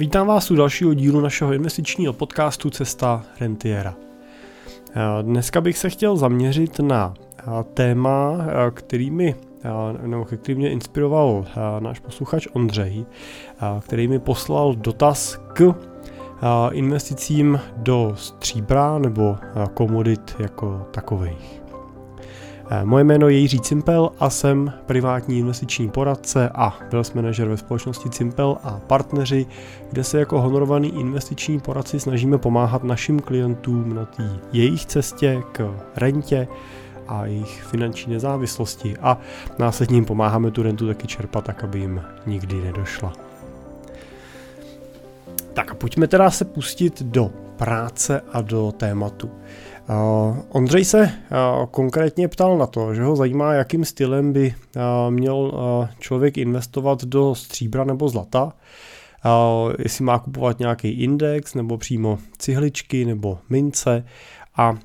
Vítám 0.00 0.26
vás 0.26 0.50
u 0.50 0.56
dalšího 0.56 0.94
dílu 0.94 1.20
našeho 1.20 1.52
investičního 1.52 2.12
podcastu 2.12 2.70
Cesta 2.70 3.24
Rentiera. 3.40 3.94
Dneska 5.22 5.60
bych 5.60 5.78
se 5.78 5.90
chtěl 5.90 6.16
zaměřit 6.16 6.78
na 6.78 7.14
téma, 7.74 8.38
který 8.74 9.10
mi, 9.10 9.34
nebo 10.06 10.24
který 10.24 10.54
mě 10.54 10.70
inspiroval 10.70 11.44
náš 11.80 12.00
posluchač 12.00 12.46
Ondřej, 12.52 13.06
který 13.80 14.08
mi 14.08 14.18
poslal 14.18 14.74
dotaz 14.74 15.38
k 15.52 15.74
investicím 16.72 17.60
do 17.76 18.12
stříbra 18.16 18.98
nebo 18.98 19.36
komodit 19.74 20.36
jako 20.38 20.86
takových. 20.90 21.62
Eh, 22.72 22.84
moje 22.84 23.04
jméno 23.04 23.28
je 23.28 23.38
Jiří 23.38 23.60
Cimpel 23.60 24.10
a 24.20 24.30
jsem 24.30 24.72
privátní 24.86 25.38
investiční 25.38 25.90
poradce 25.90 26.48
a 26.54 26.78
wealth 26.92 27.14
manager 27.14 27.48
ve 27.48 27.56
společnosti 27.56 28.10
Cimpel 28.10 28.56
a 28.62 28.80
partneři, 28.86 29.46
kde 29.90 30.04
se 30.04 30.18
jako 30.18 30.40
honorovaný 30.40 31.00
investiční 31.00 31.60
poradci 31.60 32.00
snažíme 32.00 32.38
pomáhat 32.38 32.84
našim 32.84 33.20
klientům 33.20 33.94
na 33.94 34.04
té 34.04 34.30
jejich 34.52 34.86
cestě 34.86 35.42
k 35.52 35.74
rentě 35.96 36.48
a 37.08 37.26
jejich 37.26 37.62
finanční 37.62 38.12
nezávislosti 38.12 38.96
a 39.02 39.18
následně 39.58 39.96
jim 39.96 40.04
pomáháme 40.04 40.50
tu 40.50 40.62
rentu 40.62 40.86
taky 40.86 41.06
čerpat 41.06 41.44
tak, 41.44 41.64
aby 41.64 41.78
jim 41.78 42.02
nikdy 42.26 42.54
nedošla. 42.54 43.12
Tak 45.52 45.70
a 45.70 45.74
pojďme 45.74 46.08
teda 46.08 46.30
se 46.30 46.44
pustit 46.44 47.02
do 47.02 47.30
práce 47.56 48.20
a 48.32 48.40
do 48.40 48.72
tématu. 48.72 49.30
Ondřej 50.48 50.84
se 50.84 51.12
konkrétně 51.70 52.28
ptal 52.28 52.58
na 52.58 52.66
to, 52.66 52.94
že 52.94 53.02
ho 53.02 53.16
zajímá, 53.16 53.54
jakým 53.54 53.84
stylem 53.84 54.32
by 54.32 54.54
měl 55.10 55.52
člověk 55.98 56.38
investovat 56.38 57.04
do 57.04 57.34
stříbra 57.34 57.84
nebo 57.84 58.08
zlata, 58.08 58.52
jestli 59.78 60.04
má 60.04 60.18
kupovat 60.18 60.58
nějaký 60.58 60.88
index 60.88 61.54
nebo 61.54 61.78
přímo 61.78 62.18
cihličky 62.38 63.04
nebo 63.04 63.38
mince 63.48 64.04
a 64.56 64.78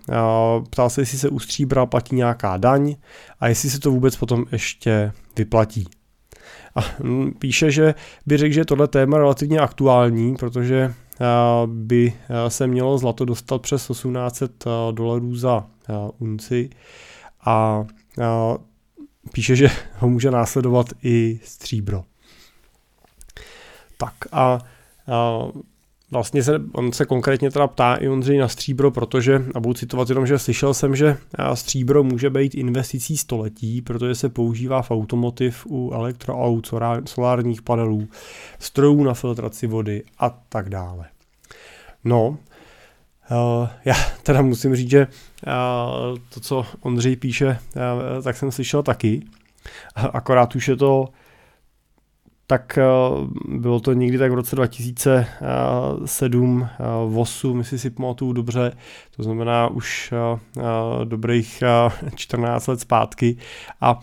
ptal 0.70 0.90
se, 0.90 1.02
jestli 1.02 1.18
se 1.18 1.30
u 1.30 1.40
stříbra 1.40 1.86
platí 1.86 2.16
nějaká 2.16 2.58
daň 2.58 2.96
a 3.40 3.48
jestli 3.48 3.70
se 3.70 3.80
to 3.80 3.92
vůbec 3.92 4.16
potom 4.16 4.46
ještě 4.52 5.12
vyplatí. 5.38 5.88
A 6.76 6.82
píše, 7.40 7.72
že 7.72 7.96
by 8.26 8.38
řekl, 8.38 8.54
že 8.54 8.66
tohle 8.66 8.88
téma 8.88 9.18
relativně 9.18 9.60
aktuální, 9.60 10.36
protože 10.36 10.94
by 11.66 12.14
se 12.48 12.68
mělo 12.68 12.98
zlato 12.98 13.26
dostat 13.26 13.62
přes 13.62 13.88
1800 13.88 14.66
dolarů 14.92 15.36
za 15.36 15.68
unci 16.20 16.70
a 17.46 17.86
píše, 19.32 19.56
že 19.56 19.68
ho 19.98 20.10
může 20.10 20.32
následovat 20.32 20.88
i 21.04 21.40
stříbro. 21.44 22.04
Tak 23.98 24.14
a 24.32 24.60
vlastně 26.12 26.44
se, 26.44 26.62
on 26.74 26.92
se 26.92 27.06
konkrétně 27.06 27.52
teda 27.52 27.68
ptá 27.68 27.96
i 27.96 28.08
Ondřej 28.08 28.38
na 28.38 28.48
stříbro, 28.48 28.92
protože, 28.92 29.46
a 29.56 29.60
budu 29.60 29.74
citovat 29.74 30.10
jenom, 30.10 30.28
že 30.28 30.40
slyšel 30.40 30.74
jsem, 30.74 30.96
že 30.96 31.18
stříbro 31.54 32.04
může 32.04 32.30
být 32.30 32.56
investicí 32.56 33.18
století, 33.18 33.82
protože 33.82 34.16
se 34.16 34.30
používá 34.30 34.82
v 34.82 34.92
automotiv, 34.92 35.66
u 35.70 35.92
elektroaut, 35.94 36.72
solárních 37.06 37.62
panelů, 37.62 38.08
strojů 38.60 39.04
na 39.04 39.14
filtraci 39.14 39.68
vody 39.68 40.04
a 40.20 40.30
tak 40.30 40.70
dále. 40.70 41.06
No, 42.04 42.28
uh, 42.30 42.38
já 43.86 43.96
teda 44.24 44.42
musím 44.42 44.76
říct, 44.76 44.90
že 44.90 45.08
uh, 45.08 46.18
to, 46.34 46.40
co 46.40 46.66
Ondřej 46.82 47.16
píše, 47.16 47.60
tak 48.24 48.38
jsem 48.38 48.52
slyšel 48.52 48.84
taky, 48.84 49.26
akorát 49.96 50.56
už 50.56 50.68
je 50.68 50.76
to 50.76 51.08
tak 52.48 52.80
bylo 53.48 53.80
to 53.80 53.94
někdy 53.94 54.18
tak 54.18 54.32
v 54.32 54.36
roce 54.36 54.56
2007, 54.56 56.68
8, 57.16 57.58
jestli 57.58 57.80
si 57.80 57.90
pamatuju 57.90 58.34
dobře, 58.34 58.72
to 59.16 59.24
znamená 59.24 59.68
už 59.68 60.14
dobrých 61.04 61.64
14 62.16 62.68
let 62.68 62.80
zpátky 62.80 63.38
a 63.82 64.00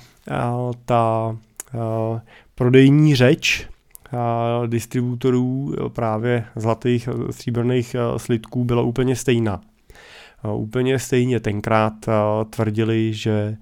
ta 0.85 1.37
prodejní 2.55 3.15
řeč 3.15 3.69
distributorů 4.67 5.75
právě 5.89 6.45
zlatých 6.57 7.09
stříbrných 7.31 7.97
slitků 8.17 8.65
byla 8.65 8.83
úplně 8.83 9.17
stejná. 9.17 9.61
Úplně 10.55 10.99
stejně 10.99 11.41
tenkrát 11.41 11.93
tvrdili, 12.51 13.15
že 13.15 13.57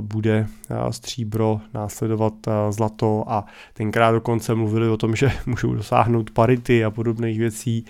bude 0.00 0.46
stříbro 0.90 1.60
následovat 1.74 2.34
zlato 2.70 3.24
a 3.26 3.44
tenkrát 3.74 4.12
dokonce 4.12 4.54
mluvili 4.54 4.88
o 4.88 4.96
tom, 4.96 5.16
že 5.16 5.32
můžou 5.46 5.74
dosáhnout 5.74 6.30
parity 6.30 6.84
a 6.84 6.90
podobných 6.90 7.38
věcí 7.38 7.84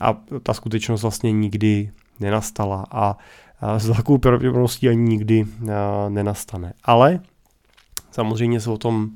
a 0.00 0.16
ta 0.42 0.54
skutečnost 0.54 1.02
vlastně 1.02 1.32
nikdy 1.32 1.90
nenastala 2.20 2.86
a 2.90 3.16
s 3.78 3.88
velkou 3.88 4.18
pravděpodobností 4.18 4.88
ani 4.88 5.02
nikdy 5.02 5.46
nenastane. 6.08 6.72
Ale 6.84 7.20
samozřejmě 8.10 8.60
se 8.60 8.70
o 8.70 8.78
tom 8.78 9.10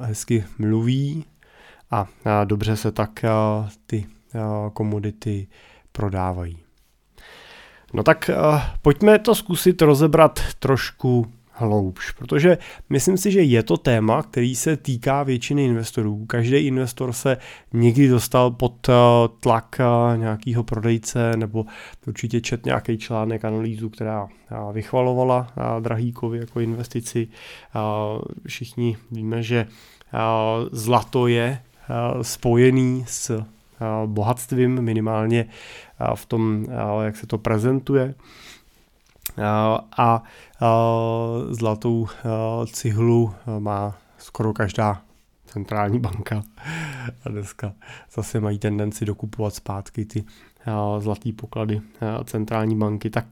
hezky 0.00 0.44
mluví 0.58 1.24
a 1.90 2.06
dobře 2.44 2.76
se 2.76 2.92
tak 2.92 3.24
ty 3.86 4.06
komodity 4.72 5.46
prodávají. 5.92 6.61
No 7.92 8.02
tak 8.02 8.30
pojďme 8.82 9.18
to 9.18 9.34
zkusit 9.34 9.82
rozebrat 9.82 10.40
trošku 10.58 11.26
hloubš, 11.52 12.10
protože 12.10 12.58
myslím 12.90 13.16
si, 13.16 13.32
že 13.32 13.42
je 13.42 13.62
to 13.62 13.76
téma, 13.76 14.22
který 14.22 14.54
se 14.54 14.76
týká 14.76 15.22
většiny 15.22 15.64
investorů. 15.64 16.26
Každý 16.26 16.56
investor 16.56 17.12
se 17.12 17.36
někdy 17.72 18.08
dostal 18.08 18.50
pod 18.50 18.88
eh, 18.88 18.92
tlak 19.40 19.80
eh, 19.80 20.18
nějakého 20.18 20.64
prodejce 20.64 21.36
nebo 21.36 21.66
určitě 22.06 22.40
čet 22.40 22.66
nějaký 22.66 22.98
článek, 22.98 23.44
analýzu, 23.44 23.90
která 23.90 24.28
vychvalovala 24.72 25.52
Drahýkovi 25.80 26.38
jako 26.38 26.60
investici. 26.60 27.28
Všichni 28.46 28.96
víme, 29.10 29.42
že 29.42 29.66
zlato 30.72 31.26
je 31.26 31.58
spojený 32.22 33.04
s 33.08 33.44
bohatstvím 34.06 34.82
minimálně 34.82 35.46
v 36.14 36.26
tom, 36.26 36.66
jak 37.02 37.16
se 37.16 37.26
to 37.26 37.38
prezentuje 37.38 38.14
a 39.98 40.22
zlatou 41.50 42.06
cihlu 42.66 43.34
má 43.58 43.98
skoro 44.18 44.52
každá 44.52 45.02
centrální 45.46 45.98
banka. 45.98 46.42
A 47.24 47.28
dneska 47.28 47.72
zase 48.14 48.40
mají 48.40 48.58
tendenci 48.58 49.04
dokupovat 49.04 49.54
zpátky 49.54 50.04
ty 50.04 50.24
zlatý 50.98 51.32
poklady 51.32 51.80
centrální 52.24 52.78
banky. 52.78 53.10
Tak 53.10 53.26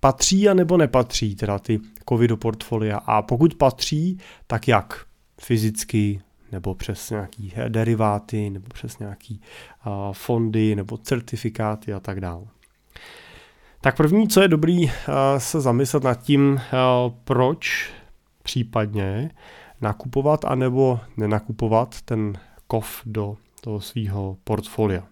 patří 0.00 0.48
a 0.48 0.54
nebo 0.54 0.76
nepatří 0.76 1.36
teda 1.36 1.58
ty 1.58 1.80
kovy 2.04 2.28
do 2.28 2.36
portfolia? 2.36 2.96
A 2.96 3.22
pokud 3.22 3.54
patří, 3.54 4.18
tak 4.46 4.68
jak? 4.68 5.06
Fyzicky, 5.40 6.20
nebo 6.52 6.74
přes 6.74 7.10
nějaký 7.10 7.52
deriváty, 7.68 8.50
nebo 8.50 8.66
přes 8.74 8.98
nějaký 8.98 9.40
fondy, 10.12 10.74
nebo 10.74 10.96
certifikáty 10.96 11.94
a 11.94 12.00
tak 12.00 12.20
dále. 12.20 12.44
Tak 13.80 13.96
první, 13.96 14.28
co 14.28 14.40
je 14.40 14.48
dobrý 14.48 14.90
se 15.38 15.60
zamyslet 15.60 16.04
nad 16.04 16.22
tím, 16.22 16.60
proč 17.24 17.90
případně 18.42 19.30
nakupovat 19.80 20.44
anebo 20.44 21.00
nenakupovat 21.16 22.02
ten 22.02 22.38
kov 22.66 23.02
do 23.06 23.36
toho 23.60 23.80
svého 23.80 24.36
portfolia. 24.44 25.02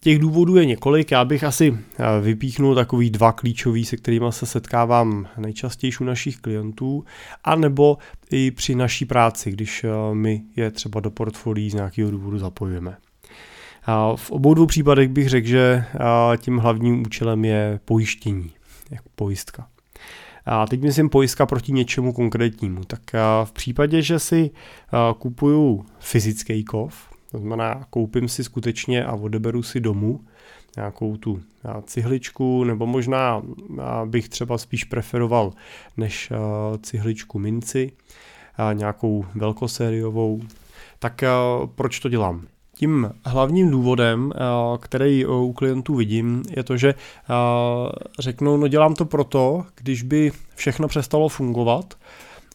Eh, 0.00 0.04
těch 0.04 0.18
důvodů 0.18 0.56
je 0.56 0.66
několik, 0.66 1.10
já 1.10 1.24
bych 1.24 1.44
asi 1.44 1.78
vypíchnul 2.20 2.74
takový 2.74 3.10
dva 3.10 3.32
klíčový, 3.32 3.84
se 3.84 3.96
kterými 3.96 4.26
se 4.30 4.46
setkávám 4.46 5.28
nejčastěji 5.38 5.92
u 6.00 6.04
našich 6.04 6.36
klientů, 6.36 7.04
anebo 7.44 7.98
i 8.30 8.50
při 8.50 8.74
naší 8.74 9.04
práci, 9.04 9.50
když 9.50 9.86
my 10.12 10.42
je 10.56 10.70
třeba 10.70 11.00
do 11.00 11.10
portfolií 11.10 11.70
z 11.70 11.74
nějakého 11.74 12.10
důvodu 12.10 12.38
zapojujeme. 12.38 12.96
V 14.16 14.30
obou 14.30 14.54
dvou 14.54 14.66
případech 14.66 15.08
bych 15.08 15.28
řekl, 15.28 15.46
že 15.46 15.84
tím 16.36 16.58
hlavním 16.58 17.02
účelem 17.02 17.44
je 17.44 17.80
pojištění, 17.84 18.50
jako 18.90 19.08
pojistka. 19.14 19.66
A 20.46 20.66
teď 20.66 20.82
myslím 20.82 21.08
pojistka 21.08 21.46
proti 21.46 21.72
něčemu 21.72 22.12
konkrétnímu. 22.12 22.84
Tak 22.84 23.00
v 23.44 23.52
případě, 23.52 24.02
že 24.02 24.18
si 24.18 24.50
kupuju 25.18 25.84
fyzický 25.98 26.64
kov, 26.64 27.09
to 27.30 27.38
znamená 27.38 27.86
koupím 27.90 28.28
si 28.28 28.44
skutečně 28.44 29.04
a 29.04 29.12
odeberu 29.12 29.62
si 29.62 29.80
domů 29.80 30.20
nějakou 30.76 31.16
tu 31.16 31.40
cihličku, 31.84 32.64
nebo 32.64 32.86
možná 32.86 33.42
bych 34.04 34.28
třeba 34.28 34.58
spíš 34.58 34.84
preferoval 34.84 35.52
než 35.96 36.32
cihličku 36.82 37.38
minci, 37.38 37.92
nějakou 38.72 39.24
velkosériovou, 39.34 40.40
tak 40.98 41.24
proč 41.74 42.00
to 42.00 42.08
dělám? 42.08 42.46
Tím 42.74 43.10
hlavním 43.24 43.70
důvodem, 43.70 44.32
který 44.80 45.26
u 45.26 45.52
klientů 45.52 45.94
vidím, 45.94 46.42
je 46.56 46.62
to, 46.62 46.76
že 46.76 46.94
řeknou, 48.18 48.56
no 48.56 48.68
dělám 48.68 48.94
to 48.94 49.04
proto, 49.04 49.66
když 49.74 50.02
by 50.02 50.32
všechno 50.54 50.88
přestalo 50.88 51.28
fungovat 51.28 51.94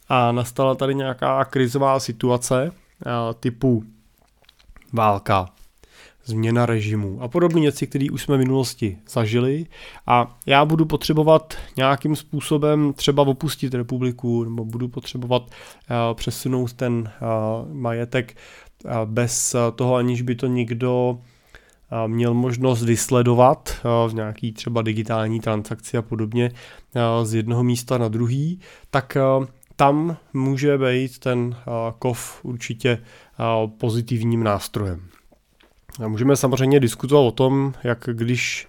a 0.10 0.32
nastala 0.32 0.76
tady 0.76 0.96
nějaká 0.96 1.46
krizová 1.46 2.00
situace 2.00 2.72
typu 3.40 3.84
válka, 4.96 5.46
změna 6.26 6.66
režimu 6.66 7.22
a 7.22 7.28
podobné 7.28 7.62
věci, 7.62 7.88
které 7.88 8.06
už 8.12 8.24
jsme 8.24 8.36
v 8.36 8.40
minulosti 8.40 8.98
zažili. 9.10 9.66
A 10.08 10.38
já 10.46 10.66
budu 10.66 10.86
potřebovat 10.86 11.54
nějakým 11.78 12.16
způsobem 12.16 12.94
třeba 12.94 13.24
opustit 13.24 13.74
republiku 13.74 14.44
nebo 14.44 14.66
budu 14.66 14.88
potřebovat 14.88 15.44
uh, 15.44 16.14
přesunout 16.14 16.74
ten 16.74 16.94
uh, 16.94 17.74
majetek 17.74 18.38
uh, 18.86 18.92
bez 19.06 19.56
toho, 19.76 19.96
aniž 19.96 20.22
by 20.22 20.36
to 20.36 20.48
někdo 20.48 21.20
měl 22.08 22.34
možnost 22.34 22.84
vysledovat 22.84 23.74
v 24.08 24.14
nějaký 24.14 24.52
třeba 24.52 24.82
digitální 24.82 25.40
transakci 25.40 25.98
a 25.98 26.02
podobně 26.02 26.52
z 27.24 27.34
jednoho 27.34 27.64
místa 27.64 27.98
na 27.98 28.08
druhý, 28.08 28.60
tak 28.90 29.18
tam 29.76 30.18
může 30.34 30.78
být 30.78 31.20
ten 31.20 31.56
kov 32.00 32.40
určitě 32.44 33.04
pozitivním 33.78 34.44
nástrojem. 34.44 35.02
A 36.04 36.08
můžeme 36.08 36.36
samozřejmě 36.36 36.80
diskutovat 36.80 37.28
o 37.28 37.32
tom, 37.32 37.74
jak 37.84 38.10
když 38.14 38.68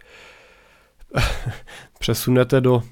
přesunete 1.98 2.60
do 2.60 2.82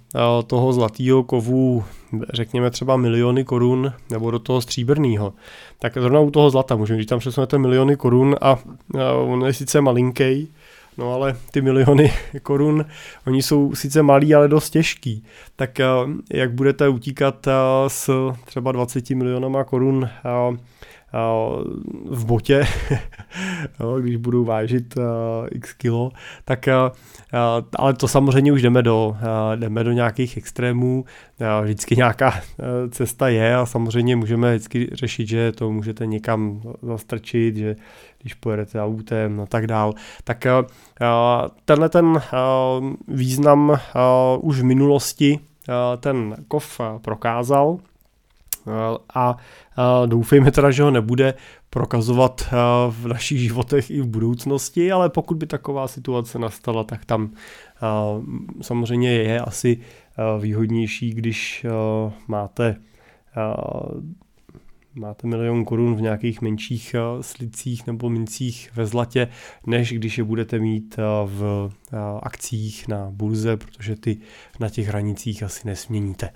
toho 0.47 0.73
zlatého 0.73 1.23
kovu, 1.23 1.85
řekněme 2.33 2.71
třeba 2.71 2.97
miliony 2.97 3.45
korun, 3.45 3.93
nebo 4.11 4.31
do 4.31 4.39
toho 4.39 4.61
stříbrného, 4.61 5.35
tak 5.79 5.93
zrovna 5.95 6.21
u 6.21 6.31
toho 6.31 6.51
zlata 6.51 6.77
můžeme, 6.77 6.97
když 6.97 7.07
tam 7.07 7.19
přesunete 7.19 7.59
miliony 7.59 7.97
korun 7.97 8.37
a 8.41 8.59
on 9.15 9.45
je 9.47 9.53
sice 9.53 9.81
malinký, 9.81 10.53
no 10.99 11.15
ale 11.15 11.37
ty 11.51 11.61
miliony 11.61 12.13
korun, 12.43 12.85
oni 13.27 13.43
jsou 13.43 13.75
sice 13.75 14.03
malý, 14.03 14.35
ale 14.35 14.49
dost 14.49 14.71
těžký, 14.71 15.25
tak 15.57 15.79
jak 16.31 16.53
budete 16.53 16.89
utíkat 16.89 17.47
s 17.89 18.11
třeba 18.45 18.73
20 18.73 19.11
milionama 19.11 19.65
korun 19.65 20.09
v 22.11 22.25
botě, 22.25 22.67
když 24.01 24.17
budu 24.17 24.45
vážit 24.45 24.95
x 25.51 25.73
kilo, 25.73 26.11
tak 26.45 26.69
ale 27.77 27.95
to 27.95 28.09
samozřejmě 28.09 28.53
už 28.53 28.63
jdeme 28.63 28.83
do, 28.83 29.17
jdeme 29.57 29.85
do 29.85 29.93
nějakých 29.93 30.37
extrémů, 30.37 31.05
vždycky 31.63 31.97
nějaká 31.97 32.41
cesta 32.91 33.29
je 33.29 33.57
a 33.57 33.67
samozřejmě 33.67 34.17
můžeme 34.17 34.55
vždycky 34.55 34.91
řešit, 34.93 35.29
že 35.29 35.53
to 35.53 35.71
můžete 35.71 36.07
někam 36.07 36.61
zastrčit, 36.83 37.57
že 37.57 37.77
když 38.21 38.35
pojedete 38.35 38.83
autem 38.83 39.41
a 39.41 39.47
tak 39.47 39.67
dál, 39.67 39.93
tak 40.25 40.47
tenhle 41.65 41.89
ten 41.89 42.23
význam 43.09 43.79
už 44.41 44.61
v 44.61 44.65
minulosti 44.65 45.39
ten 46.01 46.37
kov 46.49 46.81
prokázal, 47.03 47.79
a 49.15 49.37
doufejme 50.07 50.51
teda, 50.51 50.71
že 50.71 50.83
ho 50.83 50.91
nebude 50.91 51.35
prokazovat 51.71 52.49
v 52.91 53.07
našich 53.07 53.41
životech 53.41 53.91
i 53.91 54.01
v 54.01 54.07
budoucnosti, 54.07 54.93
ale 54.93 55.11
pokud 55.11 55.37
by 55.37 55.47
taková 55.47 55.89
situace 55.89 56.39
nastala, 56.39 56.85
tak 56.85 57.05
tam 57.05 57.31
samozřejmě 58.63 59.13
je 59.13 59.41
asi 59.41 59.81
výhodnější, 60.41 61.11
když 61.11 61.67
máte 62.29 62.77
máte 64.97 65.27
milion 65.27 65.65
korun 65.65 65.95
v 65.97 66.01
nějakých 66.01 66.41
menších 66.41 66.95
slicích 67.21 67.87
nebo 67.87 68.11
mincích 68.11 68.71
ve 68.75 68.87
zlatě, 68.87 69.29
než 69.67 69.93
když 69.93 70.19
je 70.19 70.25
budete 70.25 70.59
mít 70.59 70.97
v 71.25 71.71
akcích 72.23 72.89
na 72.89 73.09
burze, 73.11 73.57
protože 73.57 73.97
ty 73.97 74.19
na 74.61 74.69
těch 74.69 74.87
hranicích 74.89 75.43
asi 75.43 75.69
nesměníte. 75.69 76.31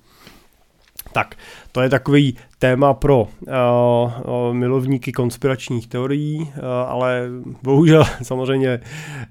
Tak, 1.13 1.35
to 1.73 1.81
je 1.81 1.89
takový 1.89 2.37
téma 2.59 2.95
pro 2.95 3.23
uh, 3.23 3.29
milovníky 4.53 5.13
konspiračních 5.13 5.87
teorií, 5.87 6.41
uh, 6.41 6.65
ale 6.87 7.29
bohužel 7.63 8.05
samozřejmě 8.23 8.81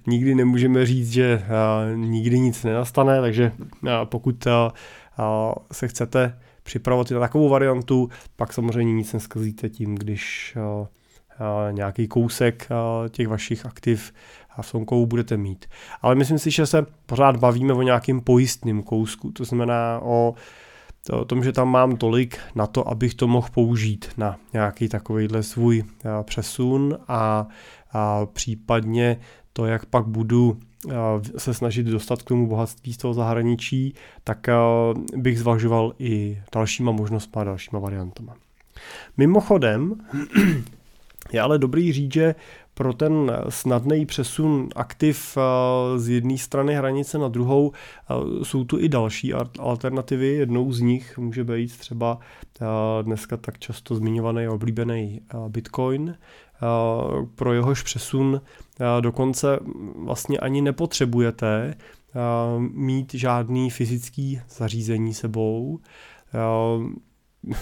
nikdy 0.07 0.35
nemůžeme 0.35 0.85
říct, 0.85 1.11
že 1.11 1.43
uh, 1.43 1.97
nikdy 1.97 2.39
nic 2.39 2.63
nenastane, 2.63 3.21
takže 3.21 3.51
uh, 3.59 3.89
pokud 4.03 4.45
uh, 4.45 4.51
uh, 5.19 5.53
se 5.71 5.87
chcete 5.87 6.39
připravovat 6.63 7.11
na 7.11 7.19
takovou 7.19 7.49
variantu, 7.49 8.09
pak 8.35 8.53
samozřejmě 8.53 8.93
nic 8.93 9.13
neskazíte 9.13 9.69
tím, 9.69 9.95
když 9.95 10.53
uh, 10.55 10.63
uh, 10.63 10.87
nějaký 11.71 12.07
kousek 12.07 12.67
uh, 12.69 13.09
těch 13.09 13.27
vašich 13.27 13.65
aktiv 13.65 14.13
a 14.57 14.61
v 14.61 14.67
Sonkou 14.67 15.05
budete 15.05 15.37
mít. 15.37 15.65
Ale 16.01 16.15
myslím 16.15 16.39
si, 16.39 16.51
že 16.51 16.65
se 16.65 16.85
pořád 17.05 17.37
bavíme 17.37 17.73
o 17.73 17.81
nějakým 17.81 18.21
pojistným 18.21 18.83
kousku, 18.83 19.31
to 19.31 19.45
znamená 19.45 19.99
o 20.03 20.29
uh, 20.29 20.37
to, 21.07 21.21
o 21.21 21.25
tom, 21.25 21.43
že 21.43 21.51
tam 21.51 21.69
mám 21.69 21.97
tolik 21.97 22.39
na 22.55 22.67
to, 22.67 22.87
abych 22.87 23.15
to 23.15 23.27
mohl 23.27 23.47
použít 23.53 24.09
na 24.17 24.37
nějaký 24.53 24.89
takovýhle 24.89 25.43
svůj 25.43 25.83
a, 26.19 26.23
přesun 26.23 26.97
a, 27.07 27.47
a 27.91 28.25
případně 28.25 29.19
to, 29.53 29.65
jak 29.65 29.85
pak 29.85 30.05
budu 30.05 30.59
se 31.37 31.53
snažit 31.53 31.85
dostat 31.85 32.21
k 32.21 32.25
tomu 32.25 32.47
bohatství 32.47 32.93
z 32.93 32.97
toho 32.97 33.13
zahraničí, 33.13 33.93
tak 34.23 34.47
bych 35.15 35.39
zvažoval 35.39 35.93
i 35.99 36.41
dalšíma 36.53 36.91
možnostmi 36.91 37.41
a 37.41 37.43
dalšíma 37.43 37.79
variantama. 37.79 38.35
Mimochodem, 39.17 39.95
je 41.31 41.41
ale 41.41 41.59
dobrý 41.59 41.93
říct, 41.93 42.13
že 42.13 42.35
pro 42.77 42.93
ten 42.93 43.31
snadný 43.49 44.05
přesun 44.05 44.69
aktiv 44.75 45.37
eh, 45.37 45.99
z 45.99 46.09
jedné 46.09 46.37
strany 46.37 46.75
hranice 46.75 47.17
na 47.17 47.27
druhou 47.27 47.71
eh, 47.71 48.45
jsou 48.45 48.63
tu 48.63 48.79
i 48.79 48.89
další 48.89 49.33
alternativy. 49.59 50.27
Jednou 50.27 50.71
z 50.71 50.81
nich 50.81 51.17
může 51.17 51.43
být 51.43 51.77
třeba 51.77 52.19
eh, 52.61 52.65
dneska 53.03 53.37
tak 53.37 53.59
často 53.59 53.95
zmiňovaný 53.95 54.45
a 54.45 54.51
oblíbený 54.51 55.21
Bitcoin, 55.47 56.17
pro 57.35 57.53
jehož 57.53 57.83
přesun 57.83 58.41
dokonce 58.99 59.59
vlastně 59.95 60.37
ani 60.37 60.61
nepotřebujete 60.61 61.75
mít 62.57 63.13
žádný 63.13 63.69
fyzický 63.69 64.41
zařízení 64.49 65.13
sebou 65.13 65.79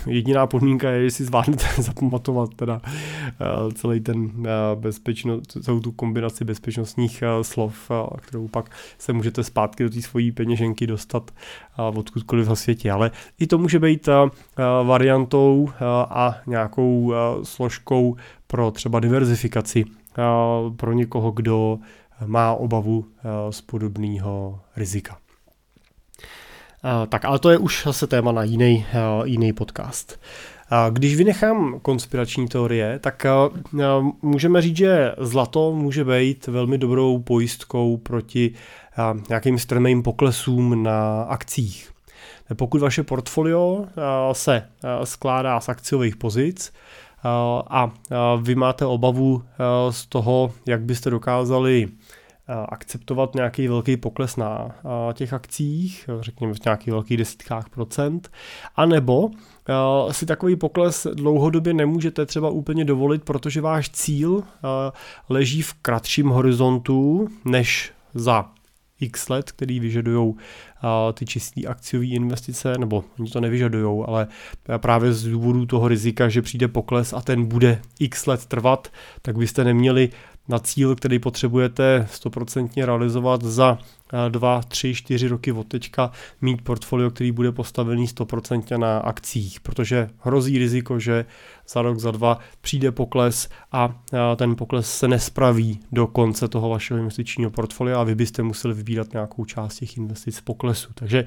jediná 0.08 0.48
podmínka 0.48 0.90
je, 0.90 1.04
jestli 1.04 1.26
zvládnete 1.26 1.66
zapamatovat 1.82 2.54
teda 2.56 2.82
uh, 2.84 3.72
celý 3.72 4.00
ten 4.00 4.20
uh, 4.20 4.46
bezpečno, 4.76 5.42
celou 5.42 5.80
tu 5.80 5.92
kombinaci 5.92 6.46
bezpečnostních 6.46 7.24
uh, 7.38 7.44
slov, 7.44 7.92
kterou 8.18 8.48
pak 8.48 8.70
se 8.98 9.14
můžete 9.14 9.44
zpátky 9.44 9.84
do 9.84 9.90
té 9.90 10.02
svojí 10.02 10.32
peněženky 10.32 10.88
dostat 10.88 11.32
odkudkoliv 11.78 12.48
na 12.48 12.56
světě. 12.56 12.92
Ale 12.92 13.12
i 13.40 13.48
to 13.48 13.58
může 13.58 13.80
být 13.80 14.10
variantou 14.84 15.70
a 16.10 16.36
nějakou 16.48 17.14
složkou 17.44 18.16
pro 18.48 18.72
třeba 18.72 19.00
diverzifikaci 19.00 19.86
pro 20.76 20.94
někoho, 20.94 21.32
kdo 21.32 21.80
má 22.26 22.54
obavu 22.54 23.06
z 23.50 23.62
podobného 23.62 24.60
rizika. 24.76 25.18
Eh, 26.86 27.08
tak, 27.08 27.26
ale 27.26 27.40
to 27.40 27.50
je 27.50 27.58
už 27.58 27.84
zase 27.86 28.08
téma 28.08 28.32
na 28.32 28.44
jiný, 28.44 28.86
eh, 28.94 28.98
jiný 29.24 29.54
podcast. 29.54 30.20
Eh, 30.72 30.76
když 30.92 31.16
vynechám 31.16 31.80
konspirační 31.80 32.48
teorie, 32.48 33.00
tak 33.00 33.26
můžeme 34.22 34.62
říct, 34.62 34.78
že 34.78 35.16
zlato 35.18 35.72
může 35.72 36.04
být 36.04 36.48
velmi 36.48 36.78
dobrou 36.78 37.20
pojistkou 37.20 37.98
proti 37.98 38.54
nějakým 39.30 39.60
strmým 39.60 40.04
poklesům 40.04 40.84
na 40.84 41.22
akcích. 41.22 41.92
Pokud 42.56 42.82
vaše 42.82 43.04
portfolio 43.04 43.86
se 44.32 44.70
skládá 45.04 45.60
z 45.60 45.70
akciových 45.70 46.16
pozic 46.16 46.74
a 47.70 47.92
vy 48.42 48.56
máte 48.56 48.86
obavu 48.86 49.44
z 49.90 50.06
toho, 50.06 50.52
jak 50.66 50.82
byste 50.82 51.10
dokázali 51.10 51.88
akceptovat 52.70 53.36
nějaký 53.36 53.68
velký 53.68 53.98
pokles 53.98 54.36
na 54.36 54.76
těch 55.14 55.34
akcích, 55.34 56.10
řekněme 56.20 56.54
v 56.54 56.66
nějakých 56.66 56.94
velkých 56.94 57.18
desítkách 57.18 57.70
procent, 57.70 58.32
anebo 58.76 59.30
si 60.12 60.26
takový 60.26 60.56
pokles 60.56 61.08
dlouhodobě 61.14 61.74
nemůžete 61.74 62.26
třeba 62.26 62.50
úplně 62.50 62.86
dovolit, 62.86 63.24
protože 63.24 63.62
váš 63.62 63.90
cíl 63.90 64.44
leží 65.30 65.62
v 65.62 65.74
kratším 65.74 66.30
horizontu 66.30 67.28
než 67.46 67.92
za 68.14 68.46
x 69.00 69.30
let, 69.30 69.52
který 69.52 69.80
vyžadují 69.80 70.36
ty 71.14 71.26
čisté 71.26 71.62
akciové 71.62 72.06
investice, 72.06 72.78
nebo 72.78 73.04
oni 73.20 73.30
to 73.30 73.42
nevyžadují, 73.42 74.04
ale 74.08 74.28
právě 74.78 75.14
z 75.14 75.24
důvodu 75.24 75.66
toho 75.66 75.88
rizika, 75.88 76.30
že 76.30 76.42
přijde 76.42 76.68
pokles 76.68 77.14
a 77.14 77.22
ten 77.22 77.46
bude 77.46 77.82
x 78.00 78.26
let 78.26 78.46
trvat, 78.46 78.88
tak 79.22 79.38
byste 79.38 79.64
neměli 79.64 80.10
na 80.48 80.60
cíl, 80.60 80.96
který 80.96 81.20
potřebujete 81.20 82.08
100% 82.12 82.86
realizovat 82.86 83.42
za 83.44 83.78
2, 84.30 84.62
3, 84.62 84.96
4 84.96 85.28
roky 85.28 85.52
od 85.52 85.68
teďka 85.68 86.12
mít 86.42 86.62
portfolio, 86.62 87.12
který 87.12 87.32
bude 87.32 87.52
postavený 87.52 88.06
100% 88.06 88.78
na 88.78 88.98
akcích, 88.98 89.60
protože 89.60 90.10
hrozí 90.20 90.58
riziko, 90.58 91.00
že 91.00 91.26
za 91.68 91.82
rok, 91.82 92.00
za 92.00 92.12
dva 92.12 92.40
přijde 92.62 92.92
pokles 92.92 93.50
a 93.72 94.02
ten 94.36 94.56
pokles 94.56 94.98
se 94.98 95.08
nespraví 95.08 95.80
do 95.92 96.08
konce 96.08 96.48
toho 96.48 96.70
vašeho 96.70 97.00
investičního 97.00 97.52
portfolia 97.52 98.00
a 98.02 98.04
vy 98.04 98.16
byste 98.16 98.44
museli 98.44 98.74
vybírat 98.74 99.14
nějakou 99.14 99.46
část 99.46 99.76
těch 99.76 99.98
investic 99.98 100.36
z 100.36 100.42
poklesu. 100.42 100.90
Takže 100.94 101.26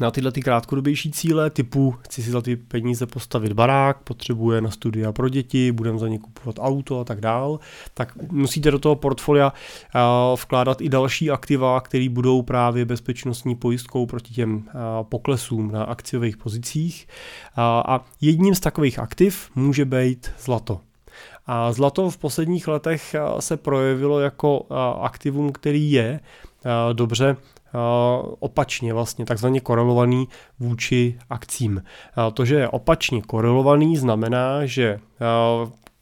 na 0.00 0.10
tyhle 0.10 0.32
ty 0.32 0.42
krátkodobější 0.42 1.10
cíle 1.10 1.50
typu 1.50 1.90
chci 1.90 2.22
si 2.22 2.30
za 2.30 2.42
ty 2.42 2.56
peníze 2.56 3.06
postavit 3.06 3.52
barák, 3.52 3.98
potřebuje 3.98 4.60
na 4.60 4.70
studia 4.70 5.12
pro 5.12 5.28
děti, 5.28 5.72
budeme 5.72 5.98
za 5.98 6.08
ně 6.08 6.18
kupovat 6.18 6.56
auto 6.58 7.00
a 7.00 7.04
tak 7.04 7.20
dál, 7.20 7.58
tak 7.94 8.16
musíte 8.16 8.70
do 8.70 8.78
toho 8.78 8.96
portfolia 8.96 9.52
vkládat 10.42 10.80
i 10.80 10.88
další 10.88 11.30
aktiva, 11.30 11.80
které 11.80 12.08
budou 12.08 12.42
právě 12.42 12.84
bezpečnostní 12.84 13.54
pojistkou 13.54 14.06
proti 14.06 14.34
těm 14.34 14.68
poklesům 15.02 15.72
na 15.72 15.84
akciových 15.84 16.36
pozicích. 16.36 17.08
A 17.56 18.04
jedním 18.20 18.54
z 18.54 18.60
takových 18.60 18.98
aktiv 18.98 19.50
může 19.54 19.84
být 19.84 20.30
zlato. 20.38 20.80
A 21.46 21.72
zlato 21.72 22.10
v 22.10 22.18
posledních 22.18 22.68
letech 22.68 23.14
se 23.40 23.56
projevilo 23.56 24.20
jako 24.20 24.66
aktivum, 25.02 25.52
který 25.52 25.92
je 25.92 26.20
dobře 26.92 27.36
opačně 28.38 28.94
vlastně 28.94 29.24
takzvaně 29.24 29.60
korelovaný 29.60 30.28
vůči 30.60 31.18
akcím. 31.30 31.82
To, 32.34 32.44
že 32.44 32.54
je 32.54 32.68
opačně 32.68 33.22
korelovaný, 33.22 33.96
znamená, 33.96 34.66
že 34.66 35.00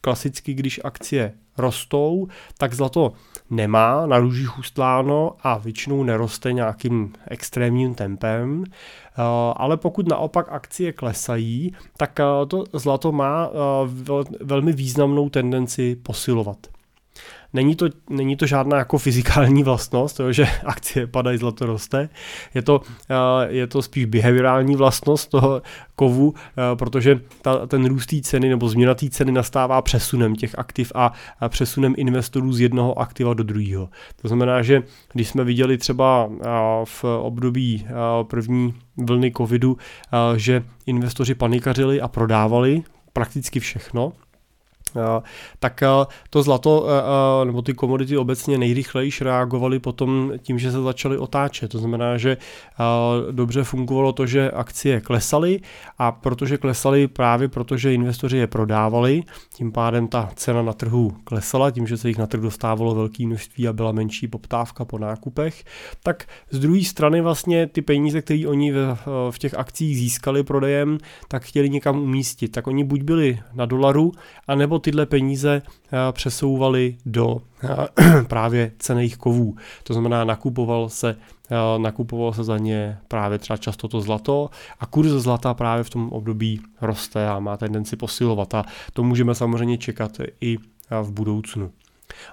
klasicky, 0.00 0.54
když 0.54 0.80
akcie 0.84 1.32
rostou, 1.58 2.28
tak 2.58 2.74
zlato 2.74 3.12
nemá 3.50 4.06
na 4.06 4.18
růžích 4.18 4.58
ustláno 4.58 5.32
a 5.42 5.58
většinou 5.58 6.02
neroste 6.02 6.52
nějakým 6.52 7.12
extrémním 7.28 7.94
tempem, 7.94 8.64
ale 9.56 9.76
pokud 9.76 10.08
naopak 10.08 10.46
akcie 10.48 10.92
klesají, 10.92 11.72
tak 11.96 12.20
to 12.48 12.64
zlato 12.72 13.12
má 13.12 13.50
velmi 14.40 14.72
významnou 14.72 15.28
tendenci 15.28 15.96
posilovat. 15.96 16.73
Není 17.54 17.76
to, 17.76 17.86
není 18.10 18.36
to 18.36 18.46
žádná 18.46 18.76
jako 18.78 18.98
fyzikální 18.98 19.62
vlastnost, 19.62 20.16
to, 20.16 20.32
že 20.32 20.46
akcie 20.64 21.06
padají, 21.06 21.38
zlato 21.38 21.66
roste. 21.66 22.08
Je 22.54 22.62
to, 22.62 22.80
eh, 23.10 23.14
je 23.48 23.66
to 23.66 23.82
spíš 23.82 24.04
behaviorální 24.04 24.76
vlastnost 24.76 25.30
toho 25.30 25.62
kovu, 25.96 26.34
eh, 26.36 26.76
protože 26.76 27.20
ta, 27.42 27.66
ten 27.66 27.86
růst 27.86 28.06
té 28.06 28.20
ceny 28.20 28.48
nebo 28.48 28.68
změna 28.68 28.94
té 28.94 29.10
ceny 29.10 29.32
nastává 29.32 29.82
přesunem 29.82 30.36
těch 30.36 30.58
aktiv 30.58 30.92
a, 30.94 31.12
a 31.40 31.48
přesunem 31.48 31.94
investorů 31.96 32.52
z 32.52 32.60
jednoho 32.60 32.98
aktiva 32.98 33.34
do 33.34 33.44
druhého. 33.44 33.88
To 34.22 34.28
znamená, 34.28 34.62
že 34.62 34.82
když 35.12 35.28
jsme 35.28 35.44
viděli 35.44 35.78
třeba 35.78 36.30
eh, 36.30 36.46
v 36.84 37.04
období 37.04 37.86
první 38.22 38.74
vlny 38.96 39.32
covidu, 39.36 39.76
že 40.36 40.62
investoři 40.86 41.34
panikařili 41.34 42.00
a 42.00 42.08
prodávali 42.08 42.82
prakticky 43.12 43.60
všechno, 43.60 44.12
tak 45.58 45.82
eh, 45.82 45.88
to 46.30 46.42
zlato 46.42 46.86
eh, 46.86 47.02
eh, 47.42 47.44
nebo 47.44 47.62
ty 47.62 47.74
komodity 47.74 48.16
obecně 48.16 48.58
nejrychleji 48.58 49.10
reagovaly 49.20 49.78
potom 49.78 50.32
tím, 50.38 50.58
že 50.58 50.72
se 50.72 50.82
začaly 50.82 51.18
otáčet. 51.18 51.70
To 51.70 51.78
znamená, 51.78 52.18
že 52.18 52.36
dobře 53.30 53.64
fungovalo 53.64 54.12
to, 54.12 54.26
že 54.26 54.50
akcie 54.50 55.00
klesaly 55.00 55.60
a 55.98 56.12
protože 56.12 56.58
klesaly 56.58 57.08
právě 57.08 57.48
protože 57.48 57.94
investoři 57.94 58.36
je 58.36 58.46
prodávali, 58.46 59.22
tím 59.54 59.72
pádem 59.72 60.08
ta 60.08 60.30
cena 60.34 60.62
na 60.62 60.72
trhu 60.72 61.16
klesala, 61.24 61.70
tím, 61.70 61.86
že 61.86 61.96
se 61.96 62.08
jich 62.08 62.18
na 62.18 62.26
trh 62.26 62.40
dostávalo 62.40 62.94
velké 62.94 63.26
množství 63.26 63.68
a 63.68 63.72
byla 63.72 63.92
menší 63.92 64.28
poptávka 64.28 64.84
po 64.84 64.98
nákupech, 64.98 65.64
tak 66.02 66.24
z 66.50 66.58
druhé 66.58 66.84
strany 66.84 67.20
vlastně 67.20 67.66
ty 67.66 67.82
peníze, 67.82 68.22
které 68.22 68.46
oni 68.46 68.72
v, 68.72 68.96
v 69.30 69.38
těch 69.38 69.54
akcích 69.54 69.98
získali 69.98 70.42
prodejem, 70.42 70.98
tak 71.28 71.42
chtěli 71.42 71.70
někam 71.70 71.98
umístit. 71.98 72.48
Tak 72.48 72.66
oni 72.66 72.84
buď 72.84 73.02
byli 73.02 73.38
na 73.54 73.66
dolaru, 73.66 74.12
anebo 74.48 74.78
tyhle 74.84 75.06
peníze 75.06 75.62
eh, 75.64 76.12
přesouvali 76.12 76.96
do 77.06 77.36
eh, 77.64 78.22
právě 78.28 78.72
cených 78.78 79.16
kovů. 79.16 79.56
To 79.82 79.92
znamená, 79.92 80.24
nakupoval 80.24 80.88
se, 80.88 81.16
eh, 81.50 81.78
nakupoval 81.78 82.32
se 82.32 82.44
za 82.44 82.58
ně 82.58 82.98
právě 83.08 83.38
třeba 83.38 83.56
často 83.56 83.88
to 83.88 84.00
zlato 84.00 84.50
a 84.80 84.86
kurz 84.86 85.08
zlata 85.08 85.54
právě 85.54 85.84
v 85.84 85.90
tom 85.90 86.08
období 86.08 86.60
roste 86.80 87.28
a 87.28 87.40
má 87.40 87.56
tendenci 87.56 87.96
posilovat 87.96 88.54
a 88.54 88.64
to 88.92 89.02
můžeme 89.02 89.34
samozřejmě 89.34 89.78
čekat 89.78 90.10
i 90.40 90.58
v 91.02 91.12
budoucnu. 91.12 91.70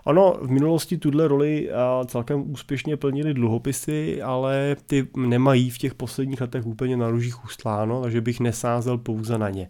Ono 0.04 0.38
v 0.42 0.50
minulosti 0.50 0.98
tuhle 0.98 1.28
roli 1.28 1.70
celkem 2.06 2.52
úspěšně 2.52 2.98
plnili 2.98 3.34
dluhopisy, 3.34 4.22
ale 4.22 4.76
ty 4.88 5.08
nemají 5.18 5.70
v 5.70 5.78
těch 5.78 5.94
posledních 5.94 6.42
letech 6.42 6.66
úplně 6.66 6.98
na 6.98 7.10
ružích 7.10 7.46
ustláno, 7.46 8.02
takže 8.02 8.22
bych 8.22 8.40
nesázel 8.40 8.98
pouze 8.98 9.38
na 9.38 9.50
ně. 9.50 9.70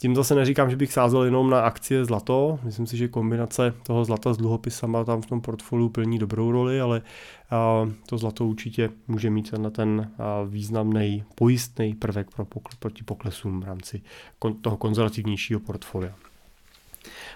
Tím 0.00 0.16
zase 0.16 0.34
neříkám, 0.34 0.70
že 0.70 0.76
bych 0.76 0.92
sázel 0.92 1.22
jenom 1.22 1.50
na 1.50 1.60
akcie 1.60 2.04
zlato. 2.04 2.58
Myslím 2.62 2.86
si, 2.86 2.96
že 2.96 3.08
kombinace 3.08 3.74
toho 3.82 4.04
zlata 4.04 4.34
s 4.34 4.36
dluhopisama 4.36 5.04
tam 5.04 5.22
v 5.22 5.26
tom 5.26 5.40
portfoliu 5.40 5.88
plní 5.88 6.18
dobrou 6.18 6.52
roli, 6.52 6.80
ale 6.80 7.02
to 8.06 8.18
zlato 8.18 8.46
určitě 8.46 8.90
může 9.08 9.30
mít 9.30 9.52
na 9.52 9.70
ten 9.70 10.10
významný 10.48 11.24
pojistný 11.34 11.94
prvek 11.94 12.30
pro 12.36 12.44
pokl- 12.44 12.76
proti 12.78 13.04
poklesům 13.04 13.60
v 13.60 13.64
rámci 13.64 14.02
toho 14.60 14.76
konzervativnějšího 14.76 15.60
portfolia. 15.60 16.14